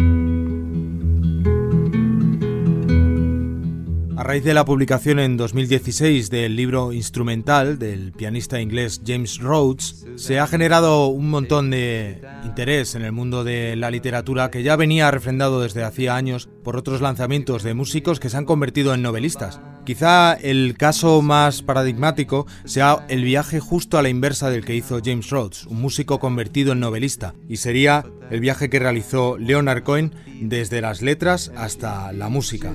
A 4.22 4.24
raíz 4.24 4.44
de 4.44 4.54
la 4.54 4.66
publicación 4.66 5.18
en 5.18 5.36
2016 5.36 6.30
del 6.30 6.56
libro 6.56 6.94
instrumental 6.94 7.80
del 7.80 8.12
pianista 8.12 8.62
inglés 8.62 9.02
James 9.04 9.40
Rhodes, 9.40 10.06
se 10.16 10.40
ha 10.40 10.46
generado 10.46 11.08
un 11.08 11.32
montón 11.32 11.72
de 11.72 12.22
interés 12.44 12.94
en 12.94 13.02
el 13.02 13.14
mundo 13.14 13.44
de 13.44 13.76
la 13.76 13.90
literatura 13.90 14.52
que 14.52 14.62
ya 14.62 14.76
venía 14.76 15.10
refrendado 15.10 15.60
desde 15.60 15.84
hacía 15.84 16.16
años 16.16 16.50
por 16.64 16.78
otros 16.78 17.02
lanzamientos 17.02 17.64
de 17.64 17.74
músicos 17.74 18.20
que 18.20 18.30
se 18.30 18.38
han 18.38 18.46
convertido 18.46 18.94
en 18.94 19.02
novelistas. 19.02 19.60
Quizá 19.92 20.36
el 20.36 20.78
caso 20.78 21.22
más 21.22 21.64
paradigmático 21.64 22.48
sea 22.64 23.06
el 23.10 23.26
viaje 23.26 23.60
justo 23.60 23.98
a 23.98 24.02
la 24.02 24.08
inversa 24.08 24.50
del 24.50 24.64
que 24.64 24.74
hizo 24.74 25.02
James 25.04 25.30
Rhodes, 25.30 25.66
un 25.66 25.82
músico 25.82 26.18
convertido 26.18 26.72
en 26.72 26.80
novelista, 26.80 27.34
y 27.50 27.58
sería 27.58 28.06
el 28.30 28.40
viaje 28.40 28.70
que 28.70 28.80
realizó 28.80 29.38
Leonard 29.38 29.84
Cohen 29.84 30.16
desde 30.40 30.80
las 30.80 31.02
letras 31.02 31.52
hasta 31.58 32.14
la 32.14 32.30
música. 32.30 32.74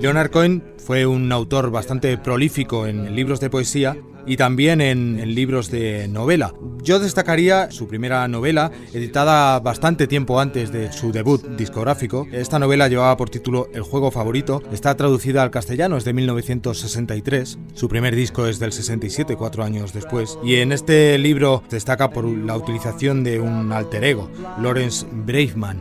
Leonard 0.00 0.30
Cohen 0.30 0.62
fue 0.78 1.06
un 1.06 1.32
autor 1.32 1.70
bastante 1.70 2.16
prolífico 2.18 2.86
en 2.86 3.16
libros 3.16 3.40
de 3.40 3.50
poesía 3.50 3.96
y 4.26 4.36
también 4.36 4.80
en, 4.80 5.18
en 5.18 5.34
libros 5.34 5.70
de 5.70 6.06
novela. 6.06 6.54
Yo 6.82 7.00
destacaría 7.00 7.70
su 7.72 7.88
primera 7.88 8.28
novela, 8.28 8.70
editada 8.92 9.58
bastante 9.58 10.06
tiempo 10.06 10.38
antes 10.38 10.70
de 10.70 10.92
su 10.92 11.10
debut 11.10 11.44
discográfico. 11.56 12.28
Esta 12.30 12.58
novela 12.60 12.88
llevaba 12.88 13.16
por 13.16 13.28
título 13.28 13.68
El 13.72 13.82
juego 13.82 14.10
favorito, 14.10 14.62
está 14.70 14.96
traducida 14.96 15.42
al 15.42 15.50
castellano, 15.50 15.96
es 15.96 16.04
de 16.04 16.12
1963. 16.12 17.58
Su 17.74 17.88
primer 17.88 18.14
disco 18.14 18.46
es 18.46 18.58
del 18.60 18.72
67, 18.72 19.34
cuatro 19.34 19.64
años 19.64 19.92
después. 19.92 20.38
Y 20.44 20.56
en 20.56 20.70
este 20.72 21.18
libro 21.18 21.64
destaca 21.70 22.10
por 22.10 22.24
la 22.24 22.56
utilización 22.56 23.24
de 23.24 23.40
un 23.40 23.72
alter 23.72 24.04
ego, 24.04 24.30
Lawrence 24.60 25.06
Braveman. 25.10 25.80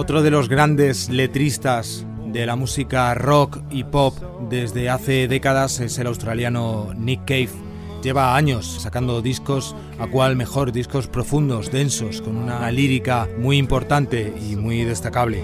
Otro 0.00 0.22
de 0.22 0.30
los 0.30 0.48
grandes 0.48 1.08
letristas 1.08 2.06
de 2.24 2.46
la 2.46 2.54
música 2.54 3.12
rock 3.14 3.58
y 3.68 3.82
pop 3.82 4.14
desde 4.48 4.90
hace 4.90 5.26
décadas 5.26 5.80
es 5.80 5.98
el 5.98 6.06
australiano 6.06 6.94
Nick 6.96 7.24
Cave. 7.24 7.50
Lleva 8.00 8.36
años 8.36 8.78
sacando 8.80 9.22
discos, 9.22 9.74
a 9.98 10.06
cual 10.06 10.36
mejor, 10.36 10.70
discos 10.70 11.08
profundos, 11.08 11.72
densos, 11.72 12.22
con 12.22 12.36
una 12.36 12.70
lírica 12.70 13.26
muy 13.40 13.56
importante 13.56 14.32
y 14.48 14.54
muy 14.54 14.84
destacable. 14.84 15.42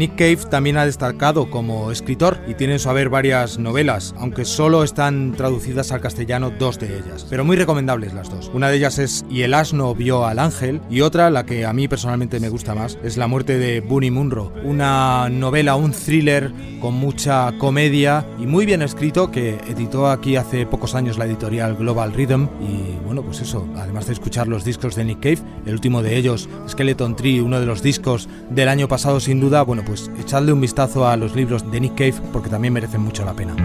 Nick 0.00 0.16
Cave 0.16 0.48
también 0.48 0.78
ha 0.78 0.86
destacado 0.86 1.50
como 1.50 1.90
escritor 1.90 2.40
y 2.48 2.54
tiene 2.54 2.72
en 2.72 2.78
su 2.78 2.88
haber 2.88 3.10
varias 3.10 3.58
novelas, 3.58 4.14
aunque 4.16 4.46
solo 4.46 4.82
están 4.82 5.32
traducidas 5.32 5.92
al 5.92 6.00
castellano 6.00 6.50
dos 6.58 6.78
de 6.78 6.86
ellas, 6.86 7.26
pero 7.28 7.44
muy 7.44 7.54
recomendables 7.54 8.14
las 8.14 8.30
dos. 8.30 8.50
Una 8.54 8.70
de 8.70 8.78
ellas 8.78 8.98
es 8.98 9.26
Y 9.28 9.42
el 9.42 9.52
asno 9.52 9.94
vio 9.94 10.24
al 10.24 10.38
ángel 10.38 10.80
y 10.88 11.02
otra, 11.02 11.28
la 11.28 11.44
que 11.44 11.66
a 11.66 11.74
mí 11.74 11.86
personalmente 11.86 12.40
me 12.40 12.48
gusta 12.48 12.74
más, 12.74 12.96
es 13.04 13.18
La 13.18 13.26
muerte 13.26 13.58
de 13.58 13.82
Bunny 13.82 14.10
Munro, 14.10 14.54
una 14.64 15.28
novela, 15.28 15.76
un 15.76 15.92
thriller 15.92 16.50
con 16.80 16.94
mucha 16.94 17.52
comedia 17.58 18.26
y 18.38 18.46
muy 18.46 18.64
bien 18.64 18.80
escrito 18.80 19.30
que 19.30 19.58
editó 19.68 20.08
aquí 20.08 20.36
hace 20.36 20.64
pocos 20.64 20.94
años 20.94 21.18
la 21.18 21.26
editorial 21.26 21.76
Global 21.76 22.14
Rhythm 22.14 22.48
y 22.62 23.04
bueno, 23.04 23.20
pues 23.22 23.42
eso, 23.42 23.68
además 23.76 24.06
de 24.06 24.14
escuchar 24.14 24.48
los 24.48 24.64
discos 24.64 24.94
de 24.96 25.04
Nick 25.04 25.20
Cave, 25.20 25.40
el 25.66 25.74
último 25.74 26.02
de 26.02 26.16
ellos, 26.16 26.48
Skeleton 26.68 27.16
Tree, 27.16 27.42
uno 27.42 27.60
de 27.60 27.66
los 27.66 27.82
discos 27.82 28.30
del 28.48 28.70
año 28.70 28.88
pasado 28.88 29.20
sin 29.20 29.40
duda, 29.40 29.60
bueno, 29.60 29.84
pues 29.90 30.08
echadle 30.20 30.52
un 30.52 30.60
vistazo 30.60 31.08
a 31.08 31.16
los 31.16 31.34
libros 31.34 31.68
de 31.68 31.80
Nick 31.80 31.96
Cave 31.96 32.14
porque 32.32 32.48
también 32.48 32.72
merecen 32.72 33.00
mucho 33.00 33.24
la 33.24 33.34
pena. 33.34 33.56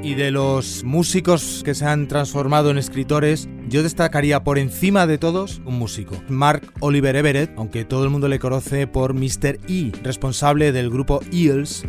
Y 0.00 0.14
de 0.14 0.30
los 0.30 0.84
músicos 0.84 1.62
que 1.64 1.74
se 1.74 1.86
han 1.86 2.06
transformado 2.06 2.70
en 2.70 2.78
escritores, 2.78 3.48
yo 3.68 3.82
destacaría 3.82 4.44
por 4.44 4.58
encima 4.58 5.08
de 5.08 5.18
todos 5.18 5.60
un 5.64 5.76
músico, 5.76 6.14
Mark 6.28 6.72
Oliver 6.78 7.16
Everett, 7.16 7.50
aunque 7.56 7.84
todo 7.84 8.04
el 8.04 8.10
mundo 8.10 8.28
le 8.28 8.38
conoce 8.38 8.86
por 8.86 9.14
Mr. 9.14 9.58
E, 9.68 9.90
responsable 10.04 10.70
del 10.70 10.88
grupo 10.88 11.18
Eels. 11.32 11.84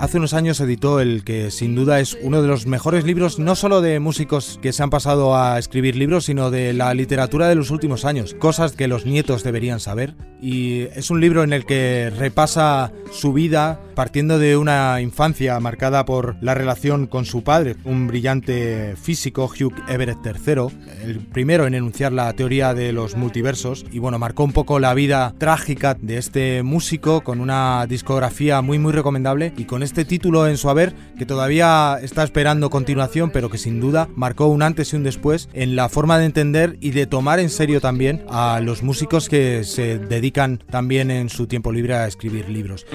Hace 0.00 0.16
unos 0.16 0.32
años 0.32 0.58
editó 0.60 0.98
el 0.98 1.24
que 1.24 1.50
sin 1.50 1.74
duda 1.74 2.00
es 2.00 2.16
uno 2.22 2.40
de 2.40 2.48
los 2.48 2.66
mejores 2.66 3.04
libros, 3.04 3.38
no 3.38 3.54
solo 3.54 3.82
de 3.82 4.00
músicos 4.00 4.58
que 4.62 4.72
se 4.72 4.82
han 4.82 4.88
pasado 4.88 5.36
a 5.36 5.58
escribir 5.58 5.94
libros, 5.94 6.24
sino 6.24 6.50
de 6.50 6.72
la 6.72 6.94
literatura 6.94 7.48
de 7.48 7.54
los 7.54 7.70
últimos 7.70 8.06
años, 8.06 8.32
cosas 8.32 8.72
que 8.72 8.88
los 8.88 9.04
nietos 9.04 9.44
deberían 9.44 9.78
saber. 9.78 10.14
Y 10.40 10.84
es 10.94 11.10
un 11.10 11.20
libro 11.20 11.44
en 11.44 11.52
el 11.52 11.66
que 11.66 12.10
repasa 12.16 12.92
su 13.12 13.34
vida 13.34 13.78
partiendo 13.94 14.38
de 14.38 14.56
una 14.56 15.02
infancia 15.02 15.60
marcada 15.60 16.06
por 16.06 16.36
la 16.40 16.54
relación 16.54 17.06
con 17.06 17.26
su 17.26 17.44
padre, 17.44 17.76
un 17.84 18.06
brillante 18.06 18.96
físico, 18.96 19.44
Hugh 19.44 19.74
Everett 19.86 20.24
III, 20.24 20.68
el 21.04 21.18
primero 21.18 21.66
en 21.66 21.74
enunciar 21.74 22.12
la 22.12 22.32
teoría 22.32 22.72
de 22.72 22.94
los 22.94 23.16
multiversos, 23.16 23.84
y 23.92 23.98
bueno, 23.98 24.18
marcó 24.18 24.44
un 24.44 24.54
poco 24.54 24.78
la 24.78 24.94
vida 24.94 25.34
trágica 25.36 25.94
de 26.00 26.16
este 26.16 26.62
músico 26.62 27.20
con 27.20 27.42
una 27.42 27.84
discografía 27.86 28.62
muy 28.62 28.78
muy 28.78 28.92
recomendable 28.92 29.52
y 29.58 29.64
con 29.64 29.82
este 29.90 30.04
título 30.04 30.46
en 30.46 30.56
su 30.56 30.70
haber 30.70 30.94
que 31.18 31.26
todavía 31.26 31.98
está 32.00 32.22
esperando 32.22 32.70
continuación, 32.70 33.30
pero 33.32 33.50
que 33.50 33.58
sin 33.58 33.80
duda 33.80 34.08
marcó 34.14 34.46
un 34.46 34.62
antes 34.62 34.92
y 34.92 34.96
un 34.96 35.02
después 35.02 35.48
en 35.52 35.74
la 35.74 35.88
forma 35.88 36.16
de 36.16 36.26
entender 36.26 36.76
y 36.80 36.92
de 36.92 37.08
tomar 37.08 37.40
en 37.40 37.50
serio 37.50 37.80
también 37.80 38.24
a 38.30 38.60
los 38.60 38.84
músicos 38.84 39.28
que 39.28 39.64
se 39.64 39.98
dedican 39.98 40.62
también 40.70 41.10
en 41.10 41.28
su 41.28 41.48
tiempo 41.48 41.72
libre 41.72 41.94
a 41.94 42.06
escribir 42.06 42.48
libros. 42.48 42.86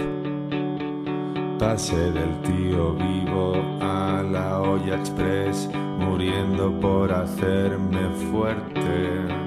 Pase 1.60 1.98
del 1.98 2.42
tío 2.44 2.94
vivo 2.94 3.56
a 3.82 4.24
la 4.32 4.62
olla 4.62 4.96
express, 4.96 5.68
muriendo 6.00 6.80
por 6.80 7.12
hacerme 7.12 8.10
fuerte. 8.32 9.45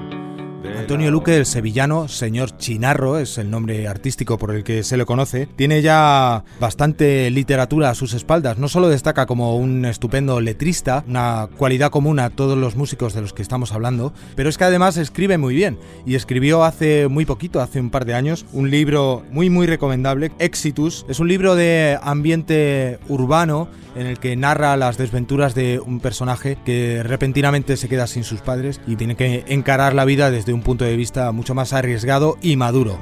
Antonio 0.77 1.11
Luque, 1.11 1.37
el 1.37 1.45
sevillano, 1.45 2.07
señor 2.07 2.57
Chinarro, 2.57 3.19
es 3.19 3.37
el 3.37 3.51
nombre 3.51 3.87
artístico 3.87 4.37
por 4.37 4.55
el 4.55 4.63
que 4.63 4.83
se 4.83 4.97
le 4.97 5.05
conoce, 5.05 5.47
tiene 5.55 5.81
ya 5.81 6.43
bastante 6.59 7.29
literatura 7.29 7.89
a 7.89 7.95
sus 7.95 8.13
espaldas. 8.13 8.57
No 8.57 8.67
solo 8.67 8.89
destaca 8.89 9.25
como 9.25 9.55
un 9.57 9.85
estupendo 9.85 10.41
letrista, 10.41 11.03
una 11.07 11.47
cualidad 11.57 11.91
común 11.91 12.19
a 12.19 12.29
todos 12.29 12.57
los 12.57 12.75
músicos 12.75 13.13
de 13.13 13.21
los 13.21 13.33
que 13.33 13.41
estamos 13.41 13.71
hablando, 13.71 14.13
pero 14.35 14.49
es 14.49 14.57
que 14.57 14.63
además 14.63 14.97
escribe 14.97 15.37
muy 15.37 15.55
bien 15.55 15.77
y 16.05 16.15
escribió 16.15 16.63
hace 16.63 17.07
muy 17.07 17.25
poquito, 17.25 17.61
hace 17.61 17.79
un 17.79 17.91
par 17.91 18.05
de 18.05 18.15
años, 18.15 18.45
un 18.51 18.71
libro 18.71 19.23
muy 19.31 19.49
muy 19.49 19.67
recomendable, 19.67 20.31
Exitus. 20.39 21.05
Es 21.07 21.19
un 21.19 21.27
libro 21.27 21.55
de 21.55 21.99
ambiente 22.01 22.99
urbano 23.07 23.69
en 23.95 24.07
el 24.07 24.19
que 24.19 24.35
narra 24.35 24.77
las 24.77 24.97
desventuras 24.97 25.55
de 25.55 25.79
un 25.79 25.99
personaje 25.99 26.57
que 26.65 27.03
repentinamente 27.03 27.77
se 27.77 27.89
queda 27.89 28.07
sin 28.07 28.23
sus 28.23 28.41
padres 28.41 28.79
y 28.87 28.95
tiene 28.95 29.15
que 29.15 29.43
encarar 29.47 29.93
la 29.93 30.05
vida 30.05 30.31
desde 30.31 30.53
un 30.53 30.58
punto 30.61 30.85
de 30.85 30.95
vista 30.95 31.31
mucho 31.31 31.53
más 31.55 31.73
arriesgado 31.73 32.37
y 32.41 32.55
maduro. 32.55 32.97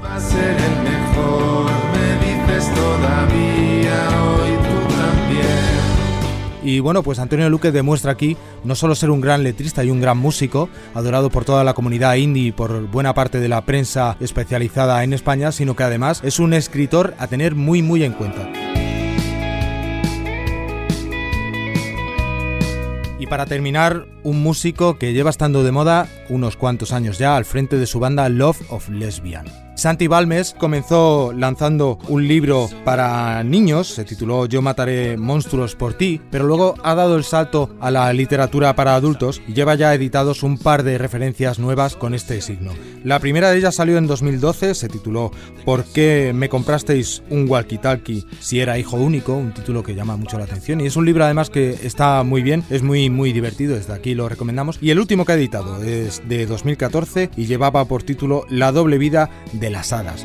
Y 6.68 6.80
bueno, 6.80 7.02
pues 7.02 7.18
Antonio 7.18 7.48
Luque 7.48 7.72
demuestra 7.72 8.12
aquí 8.12 8.36
no 8.62 8.74
solo 8.74 8.94
ser 8.94 9.08
un 9.08 9.22
gran 9.22 9.42
letrista 9.42 9.84
y 9.84 9.90
un 9.90 10.02
gran 10.02 10.18
músico, 10.18 10.68
adorado 10.92 11.30
por 11.30 11.46
toda 11.46 11.64
la 11.64 11.72
comunidad 11.72 12.16
indie 12.16 12.48
y 12.48 12.52
por 12.52 12.82
buena 12.88 13.14
parte 13.14 13.40
de 13.40 13.48
la 13.48 13.62
prensa 13.62 14.18
especializada 14.20 15.02
en 15.02 15.14
España, 15.14 15.50
sino 15.50 15.74
que 15.74 15.84
además 15.84 16.20
es 16.24 16.38
un 16.38 16.52
escritor 16.52 17.14
a 17.18 17.26
tener 17.26 17.54
muy 17.54 17.80
muy 17.80 18.04
en 18.04 18.12
cuenta. 18.12 18.77
Para 23.28 23.46
terminar, 23.46 24.06
un 24.22 24.42
músico 24.42 24.98
que 24.98 25.12
lleva 25.12 25.30
estando 25.30 25.62
de 25.62 25.72
moda 25.72 26.08
unos 26.28 26.56
cuantos 26.56 26.92
años 26.92 27.18
ya 27.18 27.36
al 27.36 27.44
frente 27.44 27.76
de 27.76 27.86
su 27.86 28.00
banda 28.00 28.28
Love 28.28 28.62
of 28.70 28.88
Lesbian. 28.88 29.67
Santi 29.78 30.08
Balmes 30.08 30.56
comenzó 30.58 31.32
lanzando 31.32 32.00
un 32.08 32.26
libro 32.26 32.68
para 32.84 33.44
niños, 33.44 33.86
se 33.86 34.04
tituló 34.04 34.46
Yo 34.46 34.60
mataré 34.60 35.16
monstruos 35.16 35.76
por 35.76 35.94
ti, 35.94 36.20
pero 36.32 36.48
luego 36.48 36.74
ha 36.82 36.96
dado 36.96 37.16
el 37.16 37.22
salto 37.22 37.70
a 37.80 37.92
la 37.92 38.12
literatura 38.12 38.74
para 38.74 38.96
adultos 38.96 39.40
y 39.46 39.54
lleva 39.54 39.76
ya 39.76 39.94
editados 39.94 40.42
un 40.42 40.58
par 40.58 40.82
de 40.82 40.98
referencias 40.98 41.60
nuevas 41.60 41.94
con 41.94 42.12
este 42.12 42.40
signo. 42.40 42.72
La 43.04 43.20
primera 43.20 43.52
de 43.52 43.58
ellas 43.58 43.76
salió 43.76 43.98
en 43.98 44.08
2012, 44.08 44.74
se 44.74 44.88
tituló 44.88 45.30
¿Por 45.64 45.84
qué 45.84 46.32
me 46.34 46.48
comprasteis 46.48 47.22
un 47.30 47.46
walkie-talkie 47.46 48.26
si 48.40 48.58
era 48.58 48.80
hijo 48.80 48.96
único? 48.96 49.34
Un 49.34 49.54
título 49.54 49.84
que 49.84 49.94
llama 49.94 50.16
mucho 50.16 50.38
la 50.38 50.44
atención 50.44 50.80
y 50.80 50.86
es 50.86 50.96
un 50.96 51.06
libro 51.06 51.22
además 51.22 51.50
que 51.50 51.70
está 51.84 52.24
muy 52.24 52.42
bien, 52.42 52.64
es 52.68 52.82
muy 52.82 53.10
muy 53.10 53.32
divertido, 53.32 53.76
desde 53.76 53.92
aquí 53.92 54.16
lo 54.16 54.28
recomendamos. 54.28 54.76
Y 54.82 54.90
el 54.90 54.98
último 54.98 55.24
que 55.24 55.32
ha 55.32 55.36
editado 55.36 55.80
es 55.84 56.20
de 56.28 56.46
2014 56.46 57.30
y 57.36 57.46
llevaba 57.46 57.84
por 57.84 58.02
título 58.02 58.44
La 58.50 58.72
doble 58.72 58.98
vida 58.98 59.30
de 59.52 59.67
las 59.70 59.92
hadas. 59.92 60.24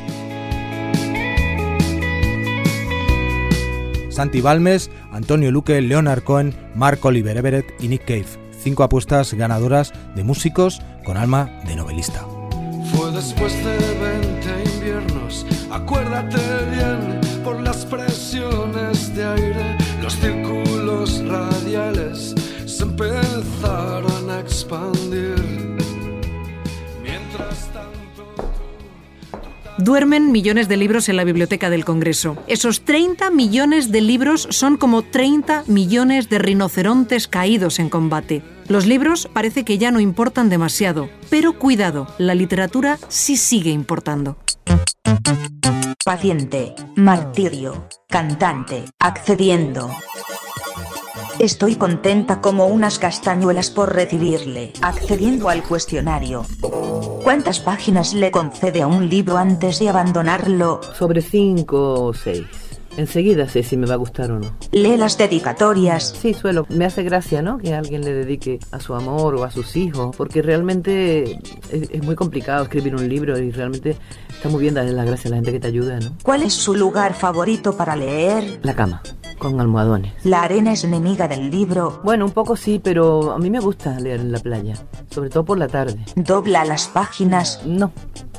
Santi 4.14 4.40
Balmes, 4.40 4.90
Antonio 5.10 5.50
Luque, 5.50 5.80
Leonard 5.80 6.22
Cohen, 6.22 6.54
Mark 6.76 7.00
Oliver 7.02 7.36
Everett 7.36 7.66
y 7.80 7.88
Nick 7.88 8.04
Cave. 8.04 8.26
Cinco 8.62 8.84
apuestas 8.84 9.34
ganadoras 9.34 9.92
de 10.14 10.22
músicos 10.22 10.80
con 11.04 11.16
alma 11.16 11.50
de 11.66 11.74
novelista. 11.74 12.24
Fue 12.94 13.10
después 13.10 13.52
de 13.64 13.76
20 13.76 14.76
inviernos, 14.76 15.44
acuérdate 15.70 16.38
bien, 16.70 17.20
por 17.42 17.60
las 17.60 17.84
presiones 17.84 19.14
de 19.16 19.24
aire, 19.24 19.76
los 20.00 20.14
círculos 20.14 21.20
radiales 21.26 22.34
se 22.66 22.84
empezaron 22.84 24.30
a 24.30 24.38
expandir. 24.38 25.64
Duermen 29.78 30.30
millones 30.30 30.68
de 30.68 30.76
libros 30.76 31.08
en 31.08 31.16
la 31.16 31.24
biblioteca 31.24 31.68
del 31.68 31.84
Congreso. 31.84 32.36
Esos 32.46 32.82
30 32.84 33.30
millones 33.30 33.90
de 33.90 34.00
libros 34.00 34.46
son 34.50 34.76
como 34.76 35.02
30 35.02 35.64
millones 35.66 36.28
de 36.28 36.38
rinocerontes 36.38 37.26
caídos 37.26 37.80
en 37.80 37.88
combate. 37.88 38.42
Los 38.68 38.86
libros 38.86 39.28
parece 39.32 39.64
que 39.64 39.76
ya 39.76 39.90
no 39.90 39.98
importan 39.98 40.48
demasiado, 40.48 41.08
pero 41.28 41.58
cuidado, 41.58 42.06
la 42.18 42.36
literatura 42.36 43.00
sí 43.08 43.36
sigue 43.36 43.70
importando. 43.70 44.36
Paciente, 46.04 46.74
martirio, 46.94 47.88
cantante, 48.08 48.84
accediendo. 49.00 49.90
Estoy 51.44 51.76
contenta 51.76 52.40
como 52.40 52.68
unas 52.68 52.98
castañuelas 52.98 53.68
por 53.68 53.94
recibirle, 53.94 54.72
accediendo 54.80 55.50
al 55.50 55.62
cuestionario. 55.62 56.46
¿Cuántas 57.22 57.60
páginas 57.60 58.14
le 58.14 58.30
concede 58.30 58.80
a 58.80 58.86
un 58.86 59.10
libro 59.10 59.36
antes 59.36 59.78
de 59.78 59.90
abandonarlo? 59.90 60.80
Sobre 60.96 61.20
cinco 61.20 62.02
o 62.02 62.14
seis. 62.14 62.46
enseguida 62.96 63.46
sé 63.46 63.62
si 63.62 63.76
me 63.76 63.86
va 63.86 63.92
a 63.92 63.98
gustar 63.98 64.30
o 64.30 64.38
no. 64.38 64.56
Lee 64.72 64.96
las 64.96 65.18
dedicatorias. 65.18 66.14
Sí, 66.18 66.32
suelo. 66.32 66.64
Me 66.70 66.86
hace 66.86 67.02
gracia, 67.02 67.42
¿no? 67.42 67.58
Que 67.58 67.74
alguien 67.74 68.06
le 68.06 68.14
dedique 68.14 68.58
a 68.70 68.80
su 68.80 68.94
amor 68.94 69.34
o 69.34 69.44
a 69.44 69.50
sus 69.50 69.76
hijos, 69.76 70.16
porque 70.16 70.40
realmente 70.40 71.40
es, 71.70 71.90
es 71.90 72.02
muy 72.02 72.14
complicado 72.14 72.62
escribir 72.62 72.94
un 72.94 73.06
libro 73.06 73.38
y 73.38 73.50
realmente 73.50 73.98
está 74.30 74.48
muy 74.48 74.62
bien 74.62 74.72
darle 74.72 74.92
las 74.92 75.04
gracias 75.04 75.26
a 75.26 75.28
la 75.28 75.36
gente 75.36 75.52
que 75.52 75.60
te 75.60 75.66
ayuda, 75.66 76.00
¿no? 76.00 76.16
¿Cuál 76.22 76.42
es 76.42 76.54
su 76.54 76.74
lugar 76.74 77.12
favorito 77.12 77.76
para 77.76 77.96
leer? 77.96 78.60
La 78.62 78.74
cama, 78.74 79.02
con 79.38 79.60
almohadones. 79.60 80.12
La 80.24 80.42
arena 80.42 80.72
es 80.72 80.84
enemiga 80.84 81.28
del 81.28 81.50
libro. 81.50 82.00
Bueno, 82.04 82.24
un 82.24 82.32
poco 82.32 82.56
sí, 82.56 82.80
pero 82.82 83.32
a 83.32 83.38
mí 83.38 83.50
me 83.50 83.60
gusta 83.60 83.98
leer 83.98 84.20
en 84.20 84.32
la 84.32 84.38
playa, 84.38 84.74
sobre 85.10 85.30
todo 85.30 85.44
por 85.44 85.58
la 85.58 85.68
tarde. 85.68 85.98
¿Dobla 86.16 86.64
las 86.64 86.88
páginas? 86.88 87.62
No, 87.64 87.92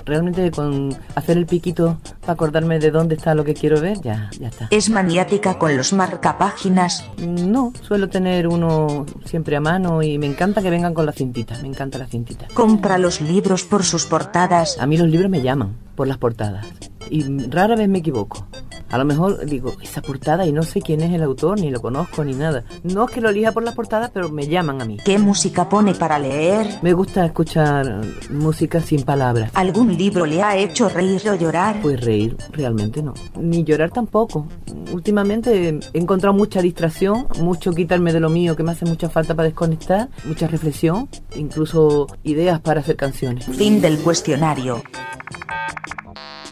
realmente 0.05 0.51
con 0.51 0.95
hacer 1.15 1.38
el 1.38 1.45
piquito 1.45 1.97
para 2.21 2.34
acordarme 2.34 2.79
de 2.79 2.91
dónde 2.91 3.15
está 3.15 3.36
lo 3.36 3.43
que 3.43 3.53
quiero 3.53 3.81
ver, 3.81 3.99
ya, 4.01 4.29
ya 4.39 4.47
está. 4.47 4.67
¿Es 4.71 4.89
maniática 4.89 5.58
con 5.58 5.75
los 5.75 5.93
marcapáginas? 5.93 7.05
No, 7.17 7.73
suelo 7.81 8.10
tener 8.10 8.47
uno 8.47 9.05
siempre 9.25 9.55
a 9.55 9.62
mano 9.62 10.01
y 10.03 10.17
me 10.17 10.27
encanta 10.27 10.62
que 10.62 10.69
vengan 10.69 10.93
con 10.93 11.05
la 11.05 11.12
cintita, 11.12 11.60
me 11.62 11.67
encanta 11.67 11.97
la 11.97 12.08
cintita. 12.08 12.47
¿Compra 12.53 12.97
los 12.97 13.21
libros 13.21 13.63
por 13.63 13.84
sus 13.84 14.05
portadas? 14.05 14.77
A 14.79 14.86
mí 14.86 14.97
los 14.97 15.10
libros 15.10 15.29
me 15.29 15.41
llaman 15.41 15.75
por 15.95 16.08
las 16.08 16.17
portadas 16.17 16.65
y 17.10 17.23
rara 17.49 17.75
vez 17.75 17.89
me 17.89 17.99
equivoco. 17.99 18.47
A 18.95 18.97
lo 18.97 19.03
mejor 19.03 19.45
digo, 19.45 19.75
esa 19.81 20.01
portada 20.01 20.45
y 20.45 20.53
no 20.53 20.63
sé 20.63 20.81
quién 20.81 21.01
es 21.01 21.13
el 21.13 21.21
autor, 21.21 21.60
ni 21.60 21.69
lo 21.69 21.81
conozco, 21.81 22.23
ni 22.23 22.31
nada. 22.31 22.63
No 22.84 23.03
es 23.03 23.12
que 23.12 23.19
lo 23.19 23.27
elija 23.27 23.51
por 23.51 23.62
las 23.62 23.75
portadas, 23.75 24.10
pero 24.13 24.29
me 24.29 24.47
llaman 24.47 24.81
a 24.81 24.86
mí. 24.86 24.95
¿Qué 25.03 25.19
música 25.19 25.67
pone 25.67 25.93
para 25.93 26.17
leer? 26.17 26.65
Me 26.81 26.93
gusta 26.93 27.25
escuchar 27.25 28.05
música 28.29 28.79
sin 28.79 29.03
palabras. 29.03 29.51
¿Algún 29.53 29.97
libro 29.97 30.25
le 30.25 30.41
ha 30.41 30.55
hecho 30.55 30.88
reír 30.88 31.29
o 31.29 31.36
llorar? 31.36 31.81
Pues 31.81 31.99
reír, 32.05 32.38
realmente 32.53 33.03
no. 33.03 33.13
Ni 33.38 33.65
llorar 33.65 33.91
tampoco. 33.91 34.47
Últimamente 34.93 35.77
he 35.91 35.99
encontrado 35.99 36.34
mucha 36.34 36.62
distracción, 36.62 37.27
mucho 37.41 37.73
quitarme 37.73 38.13
de 38.13 38.21
lo 38.21 38.29
mío 38.29 38.55
que 38.55 38.63
me 38.63 38.71
hace 38.71 38.86
mucha 38.86 39.10
falta 39.10 39.36
para 39.36 39.49
desconectar, 39.49 40.08
mucha 40.23 40.47
reflexión, 40.47 41.10
incluso 41.36 42.08
ideas 42.23 42.62
para 42.62 42.79
hacer 42.79 42.95
canciones. 42.95 43.43
Fin 43.45 43.81
del 43.81 43.97
cuestionario. 43.99 44.81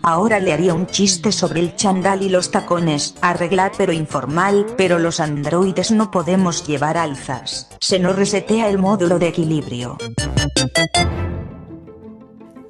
Ahora 0.06 0.42
le 0.42 0.52
haría 0.52 0.74
un 0.74 0.86
chiste 0.86 1.32
sobre 1.32 1.62
el 1.62 1.78
chandal 1.78 2.24
y 2.24 2.30
los 2.30 2.52
tacones, 2.52 3.16
arreglar 3.22 3.72
pero 3.78 3.94
informal, 3.94 4.66
pero 4.76 5.00
los 5.00 5.22
androides 5.22 5.92
no 5.92 6.12
podemos 6.12 6.68
llevar 6.68 6.98
alzas. 6.98 7.70
Se 7.80 8.00
nos 8.00 8.18
resetea 8.18 8.68
el 8.68 8.80
módulo 8.80 9.18
de 9.18 9.30
equilibrio. 9.30 9.98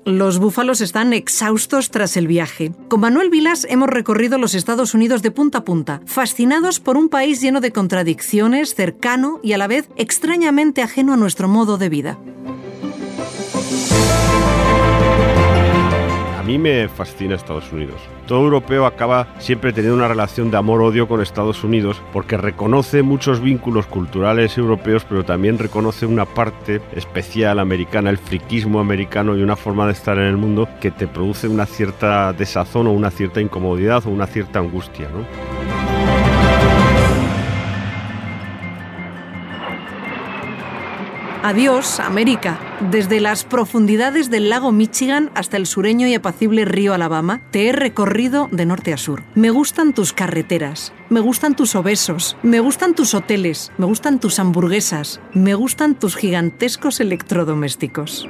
Los 0.05 0.37
búfalos 0.37 0.79
están 0.81 1.11
exhaustos 1.11 1.89
tras 1.89 2.17
el 2.17 2.27
viaje. 2.27 2.71
Con 2.87 2.99
Manuel 2.99 3.31
Vilas 3.31 3.65
hemos 3.67 3.89
recorrido 3.89 4.37
los 4.37 4.53
Estados 4.53 4.93
Unidos 4.93 5.23
de 5.23 5.31
punta 5.31 5.59
a 5.59 5.63
punta, 5.63 6.01
fascinados 6.05 6.79
por 6.79 6.97
un 6.97 7.09
país 7.09 7.41
lleno 7.41 7.61
de 7.61 7.71
contradicciones, 7.71 8.75
cercano 8.75 9.39
y 9.41 9.53
a 9.53 9.57
la 9.57 9.67
vez 9.67 9.89
extrañamente 9.95 10.83
ajeno 10.83 11.13
a 11.13 11.17
nuestro 11.17 11.47
modo 11.47 11.79
de 11.79 11.89
vida. 11.89 12.19
A 16.43 16.45
mí 16.45 16.57
me 16.57 16.89
fascina 16.89 17.35
Estados 17.35 17.71
Unidos. 17.71 18.01
Todo 18.27 18.41
europeo 18.41 18.85
acaba 18.85 19.27
siempre 19.39 19.71
teniendo 19.71 19.95
una 19.95 20.09
relación 20.09 20.51
de 20.51 20.57
amor-odio 20.57 21.07
con 21.07 21.21
Estados 21.21 21.63
Unidos 21.63 22.01
porque 22.11 22.35
reconoce 22.35 23.01
muchos 23.01 23.39
vínculos 23.39 23.85
culturales 23.85 24.57
europeos, 24.57 25.05
pero 25.07 25.23
también 25.23 25.57
reconoce 25.57 26.05
una 26.05 26.25
parte 26.25 26.81
especial 26.97 27.59
americana, 27.59 28.09
el 28.09 28.17
friquismo 28.17 28.81
americano 28.81 29.37
y 29.37 29.41
una 29.41 29.55
forma 29.55 29.85
de 29.85 29.93
estar 29.93 30.17
en 30.17 30.25
el 30.25 30.35
mundo 30.35 30.67
que 30.81 30.91
te 30.91 31.07
produce 31.07 31.47
una 31.47 31.65
cierta 31.65 32.33
desazón 32.33 32.87
o 32.87 32.91
una 32.91 33.09
cierta 33.09 33.39
incomodidad 33.39 34.05
o 34.05 34.09
una 34.09 34.27
cierta 34.27 34.59
angustia. 34.59 35.07
¿no? 35.13 35.92
Adiós, 41.45 41.99
América. 41.99 42.57
Desde 42.89 43.19
las 43.19 43.43
profundidades 43.43 44.29
del 44.29 44.47
lago 44.47 44.71
Michigan 44.71 45.29
hasta 45.35 45.57
el 45.57 45.65
sureño 45.65 46.07
y 46.07 46.13
apacible 46.13 46.63
río 46.63 46.93
Alabama, 46.93 47.41
te 47.51 47.67
he 47.67 47.73
recorrido 47.73 48.47
de 48.53 48.65
norte 48.65 48.93
a 48.93 48.97
sur. 48.97 49.23
Me 49.35 49.49
gustan 49.49 49.93
tus 49.93 50.13
carreteras, 50.13 50.93
me 51.09 51.19
gustan 51.19 51.57
tus 51.57 51.75
obesos, 51.75 52.37
me 52.43 52.61
gustan 52.61 52.95
tus 52.95 53.13
hoteles, 53.13 53.73
me 53.77 53.85
gustan 53.85 54.21
tus 54.21 54.39
hamburguesas, 54.39 55.19
me 55.33 55.53
gustan 55.53 55.99
tus 55.99 56.15
gigantescos 56.15 57.01
electrodomésticos. 57.01 58.25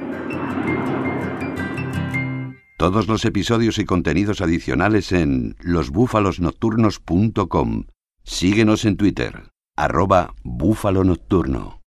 Todos 2.76 3.06
los 3.06 3.24
episodios 3.24 3.78
y 3.78 3.84
contenidos 3.84 4.40
adicionales 4.40 5.12
en 5.12 5.54
losbúfalosnocturnos.com. 5.60 7.84
Síguenos 8.24 8.84
en 8.84 8.96
Twitter, 8.96 9.52
arroba 9.76 10.34
búfalo 10.42 11.04
nocturno. 11.04 11.78